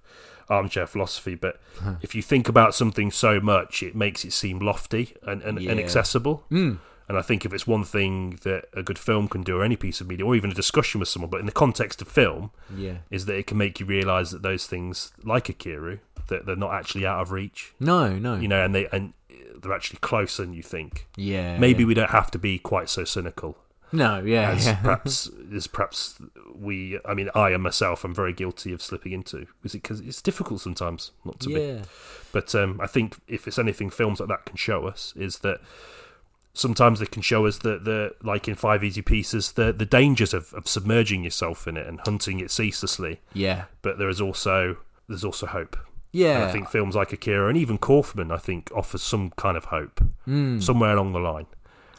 [0.49, 1.35] armchair philosophy.
[1.35, 1.59] But
[2.01, 5.71] if you think about something so much, it makes it seem lofty and, and, Yeah.
[5.71, 6.43] and accessible.
[6.51, 6.79] Mm.
[7.07, 9.75] And I think if it's one thing that a good film can do, or any
[9.75, 12.49] piece of media, or even a discussion with someone, but in the context of film,
[12.75, 12.97] Yeah.
[13.11, 16.73] is that it can make you realise that those things, like Ikiru, that they're not
[16.73, 17.73] actually out of reach.
[17.79, 18.37] No, no.
[18.37, 19.13] You know, and they and
[19.61, 21.07] they're actually closer than you think.
[21.15, 21.59] yeah.
[21.59, 21.87] Maybe yeah.
[21.87, 23.57] we don't have to be quite so cynical
[23.91, 24.75] No, yeah, as yeah.
[24.81, 26.15] perhaps as perhaps
[26.53, 29.99] we I mean I and myself I'm very guilty of slipping into Is it because
[30.01, 31.81] it's difficult sometimes not to be
[32.31, 35.59] but um, I think if it's anything films like that can show us is that
[36.53, 40.33] sometimes they can show us that the like in five easy pieces the the dangers
[40.33, 43.65] of, of submerging yourself in it and hunting it ceaselessly Yeah.
[43.81, 44.77] but there is also
[45.07, 45.77] there's also hope
[46.11, 46.35] Yeah.
[46.35, 49.65] and I think films like Ikiru and even Kaufman I think offers some kind of
[49.65, 50.61] hope Mm.
[50.63, 51.45] somewhere along the line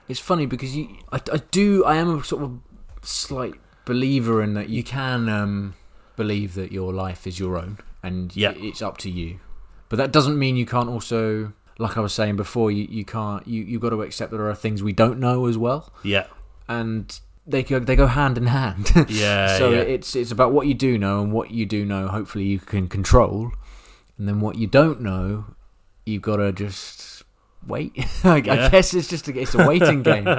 [0.09, 2.59] It's funny because you, I, I do, I am a sort of
[3.03, 3.55] slight
[3.85, 5.75] believer in that you can um,
[6.17, 8.53] believe that your life is your own and Yeah.
[8.57, 9.41] it's up to you.
[9.89, 13.47] But that doesn't mean you can't also, like I was saying before, you, you can't,
[13.47, 15.93] you, you've got to accept that there are things we don't know as well.
[16.03, 16.27] yeah
[16.69, 18.91] And they go, they go hand in hand.
[19.09, 19.79] yeah so yeah.
[19.83, 22.09] it's it's about what you do know and what you do know.
[22.09, 23.53] Hopefully, you can control,
[24.19, 25.45] and then what you don't know,
[26.05, 27.16] you've got to just
[27.67, 27.93] wait.
[28.25, 28.69] I, I Yeah.
[28.71, 30.27] guess it's just a, it's a waiting game.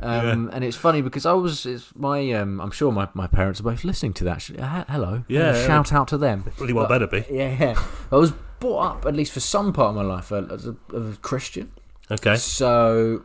[0.00, 3.60] Um, and it's funny because I was it's my um, I'm sure my, my parents
[3.60, 4.36] are both listening to that.
[4.36, 5.50] Actually, uh, hello, Yeah.
[5.50, 6.44] Uh, shout out to them.
[6.58, 7.24] Really well better be.
[7.30, 7.82] Yeah, yeah.
[8.12, 11.14] I was brought up at least for some part of my life as a, as
[11.14, 11.72] a Christian.
[12.10, 12.36] Okay.
[12.36, 13.24] So,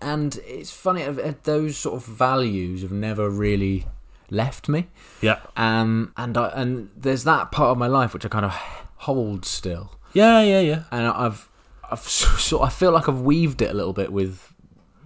[0.00, 1.04] and it's funny,
[1.44, 3.86] those sort of values have never really
[4.30, 4.86] left me.
[5.20, 5.40] Yeah.
[5.56, 8.52] Um, and I, and there's that part of my life which I kind of
[8.98, 10.82] hold still, Yeah, yeah, yeah.
[10.90, 11.48] and I've
[11.90, 12.00] I've
[12.48, 14.52] sort I feel like I've weaved it a little bit with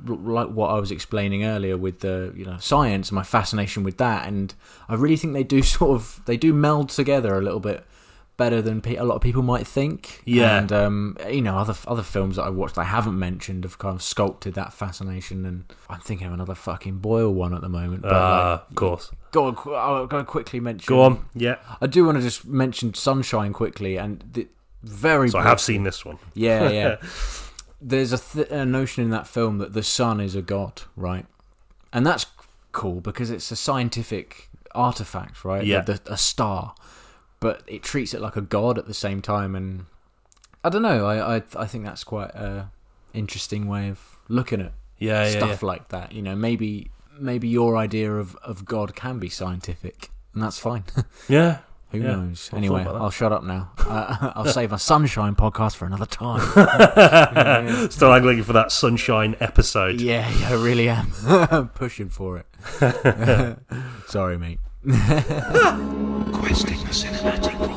[0.06, 3.98] like what I was explaining earlier with the you know science and my fascination with
[3.98, 4.54] that, and
[4.88, 7.84] I really think they do sort of they do meld together a little bit
[8.36, 10.22] better than pe- a lot of people might think.
[10.24, 10.56] Yeah.
[10.58, 13.94] and um, you know other other films that I watched I haven't mentioned have kind
[13.94, 18.00] of sculpted that fascination, and I'm thinking of another fucking Boyle one at the moment.
[18.02, 19.10] But Ah, like, of course.
[19.32, 20.86] go on, qu- I'll go quickly mention.
[20.88, 21.26] Go on.
[21.34, 21.56] Yeah.
[21.82, 24.48] I do want to just mention Sunshine quickly, and the
[24.82, 25.28] very.
[25.30, 26.18] So I have seen this one.
[26.34, 26.96] Yeah, yeah.
[27.80, 31.26] there's a, th- a notion in that film that the sun is a god, right?
[31.92, 32.26] And that's
[32.72, 35.64] cool because it's a scientific artifact, right?
[35.64, 35.80] Yeah.
[35.80, 36.74] The, the- a star,
[37.40, 39.54] but it treats it like a god at the same time.
[39.56, 39.86] And
[40.64, 41.06] I don't know.
[41.06, 42.70] I I, I think that's quite a
[43.12, 45.66] interesting way of looking at Yeah, yeah, stuff yeah.
[45.66, 46.12] like that.
[46.12, 50.84] You know, maybe maybe your idea of of God can be scientific, and that's fine.
[51.28, 51.58] Yeah.
[51.92, 52.48] Who Yeah, knows?
[52.52, 53.04] I've Anyway, thought about that.
[53.04, 53.72] I'll shut up now.
[53.78, 56.40] Uh, I'll save a sunshine podcast for another time.
[57.90, 60.00] Still angling for that sunshine episode.
[60.00, 61.10] yeah, yeah, I really am.
[61.26, 62.46] I'm pushing for it.
[64.06, 64.60] Sorry, mate.
[64.84, 67.76] Questing the cinematic void.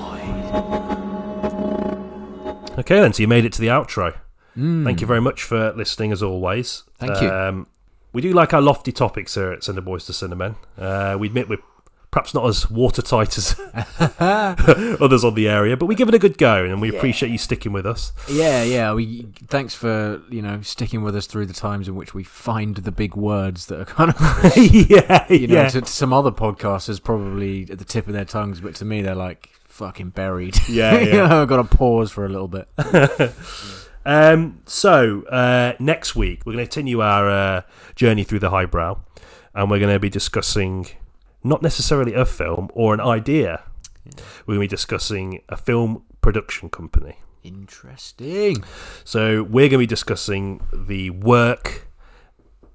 [2.80, 3.14] Okay, then.
[3.14, 4.16] So you made it to the outro.
[4.56, 6.84] Thank you very much for listening, as always.
[7.00, 7.30] Thank you.
[7.30, 7.66] Um,
[8.14, 10.56] we do like our lofty topics here at Cineboys to Cinnamon.
[10.78, 11.58] Uh, we admit we're
[12.14, 13.60] perhaps not as watertight as
[15.02, 17.40] others on the area, but we give it a good go, and we appreciate you
[17.40, 18.14] sticking with us.
[18.30, 18.94] Yeah, yeah.
[18.94, 22.76] We thanks for you know sticking with us through the times in which we find
[22.76, 24.18] the big words that are kind of
[24.58, 25.70] yeah, you know yeah.
[25.70, 29.02] to, to some other podcasters probably at the tip of their tongues, but to me
[29.02, 30.56] they're like fucking buried.
[30.70, 31.28] Yeah, you yeah.
[31.28, 32.68] know, I've got to pause for a little bit.
[34.06, 37.62] Um, so uh, next week we're going to continue our uh,
[37.96, 39.00] journey through the highbrow,
[39.56, 40.88] and we're going to be discussing
[41.44, 43.64] not necessarily a film or an idea.
[44.46, 47.18] We're going to be discussing a film production company.
[47.44, 48.64] Interesting.
[49.04, 51.88] So we're going to be discussing the work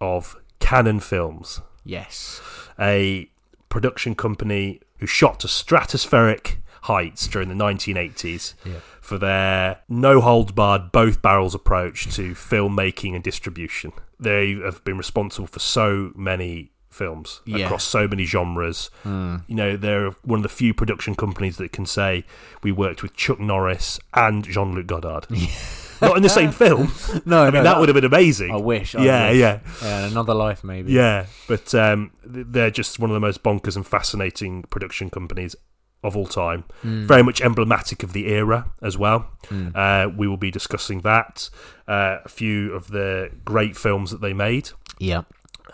[0.00, 2.40] of Cannon Films, Yes.
[2.78, 3.30] a
[3.68, 8.80] production company who shot to stratospheric heights during the 1980s Yeah.
[9.00, 13.92] for their no holds barred, both barrels approach to filmmaking and distribution.
[14.20, 17.64] They have been responsible for so many films Yeah.
[17.66, 18.90] across so many genres.
[19.04, 22.24] You know, they're one of the few production companies that can say
[22.62, 25.26] we worked with Chuck Norris and Jean Luc Godard.
[26.00, 26.92] Not in the same film.
[27.26, 28.50] No, I mean, that would have been amazing.
[28.52, 28.94] I wish.
[28.94, 29.38] I yeah, wish.
[29.38, 29.58] yeah.
[29.82, 30.92] Yeah, another life maybe.
[30.92, 35.56] Yeah, but um, they're just one of the most bonkers and fascinating production companies
[36.04, 36.62] of all time.
[36.84, 39.30] Very much emblematic of the era as well.
[39.74, 41.50] Uh, we will be discussing that,
[41.88, 44.70] uh, a few of the great films that they made.
[45.00, 45.22] Yeah.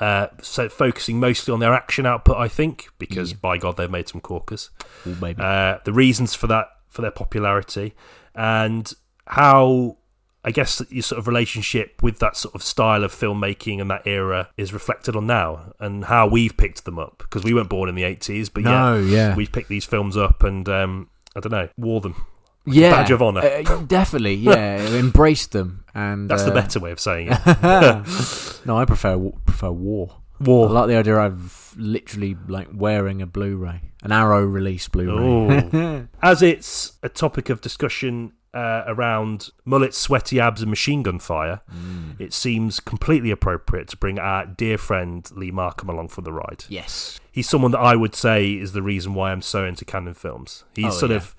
[0.00, 4.08] Uh, so focusing mostly on their action output, I think, because by God, they've made
[4.08, 4.70] some corkers.
[5.06, 5.40] Ooh, baby.
[5.42, 7.94] Uh, the reasons for that, for their popularity,
[8.34, 8.92] and
[9.26, 9.98] how
[10.44, 14.06] I guess your sort of relationship with that sort of style of filmmaking and that
[14.06, 17.88] era is reflected on now, and how we've picked them up because we weren't born
[17.88, 19.36] in the eighties, but no, yeah, yeah.
[19.36, 22.26] we've picked these films up and um, I don't know, wore them.
[22.66, 22.90] Yeah.
[22.90, 23.40] badge of honour.
[23.40, 24.78] Uh, definitely, yeah.
[24.94, 25.84] Embraced them.
[25.94, 27.38] And That's the uh, better way of saying it.
[28.66, 30.16] No, I prefer prefer war.
[30.40, 30.68] War.
[30.68, 36.06] I like the idea of literally like wearing a Blu-ray, an Arrow release Blu-ray.
[36.22, 41.60] As it's a topic of discussion uh, around mullets, sweaty abs, and machine gun fire,
[41.70, 42.18] Mm.
[42.20, 46.64] it seems completely appropriate to bring our dear friend Lee Markham along for the ride.
[46.68, 47.20] Yes.
[47.34, 50.62] He's someone that I would say is the reason why I'm so into Cannon films.
[50.76, 51.16] He's Oh, sort yeah.
[51.16, 51.34] of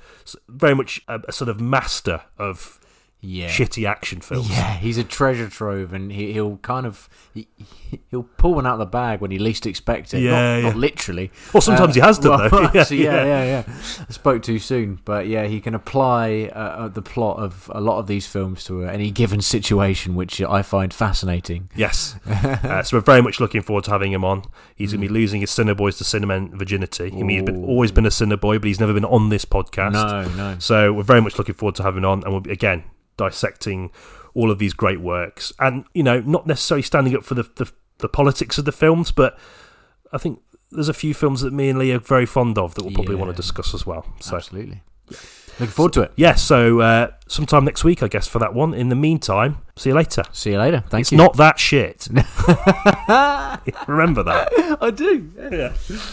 [0.50, 2.82] very much a, a sort of master of
[3.26, 3.50] Yeah.
[3.50, 4.50] shitty action films.
[4.50, 7.48] Yeah, he's a treasure trove, and he, he'll kind of he,
[8.12, 10.22] he'll pull one out of the bag when he least expects it.
[10.22, 10.62] Yeah, not, yeah.
[10.70, 11.32] not literally.
[11.54, 12.70] Well, sometimes he has done, well, though.
[12.76, 13.44] Yeah, actually, yeah, yeah.
[13.44, 17.40] yeah, yeah, I spoke too soon, but yeah, he can apply uh, uh, the plot
[17.40, 21.70] of a lot of these films to uh, any given situation, which I find fascinating.
[21.76, 22.16] Yes.
[22.28, 24.44] uh, so we're very much looking forward to having him on.
[24.76, 27.06] He's going to be losing his Cineboys to Cinnamon virginity.
[27.06, 27.68] I mean, he's been, Mm.
[27.68, 29.94] Always been a Cineboy, but he's never been on this podcast.
[29.94, 30.60] No, no.
[30.60, 32.84] So we're very much looking forward to having him on, and we'll be again
[33.18, 33.92] dissecting
[34.34, 37.72] all of these great works, and you know, not necessarily standing up for the the,
[38.00, 39.38] the politics of the films, but
[40.12, 40.42] I think
[40.72, 43.16] there's a few films that me and Lee are very fond of that we'll probably
[43.16, 44.06] want to discuss as well.
[44.20, 44.82] So Absolutely.
[45.58, 46.12] Looking forward to it.
[46.18, 48.74] yeah, so uh, sometime next week, I guess, for that one.
[48.74, 50.24] In the meantime, see you later.
[50.34, 50.84] See you later.
[50.90, 51.18] Thank it's you.
[51.18, 52.08] not that shit.
[53.88, 54.78] Remember that.
[54.82, 55.32] I do.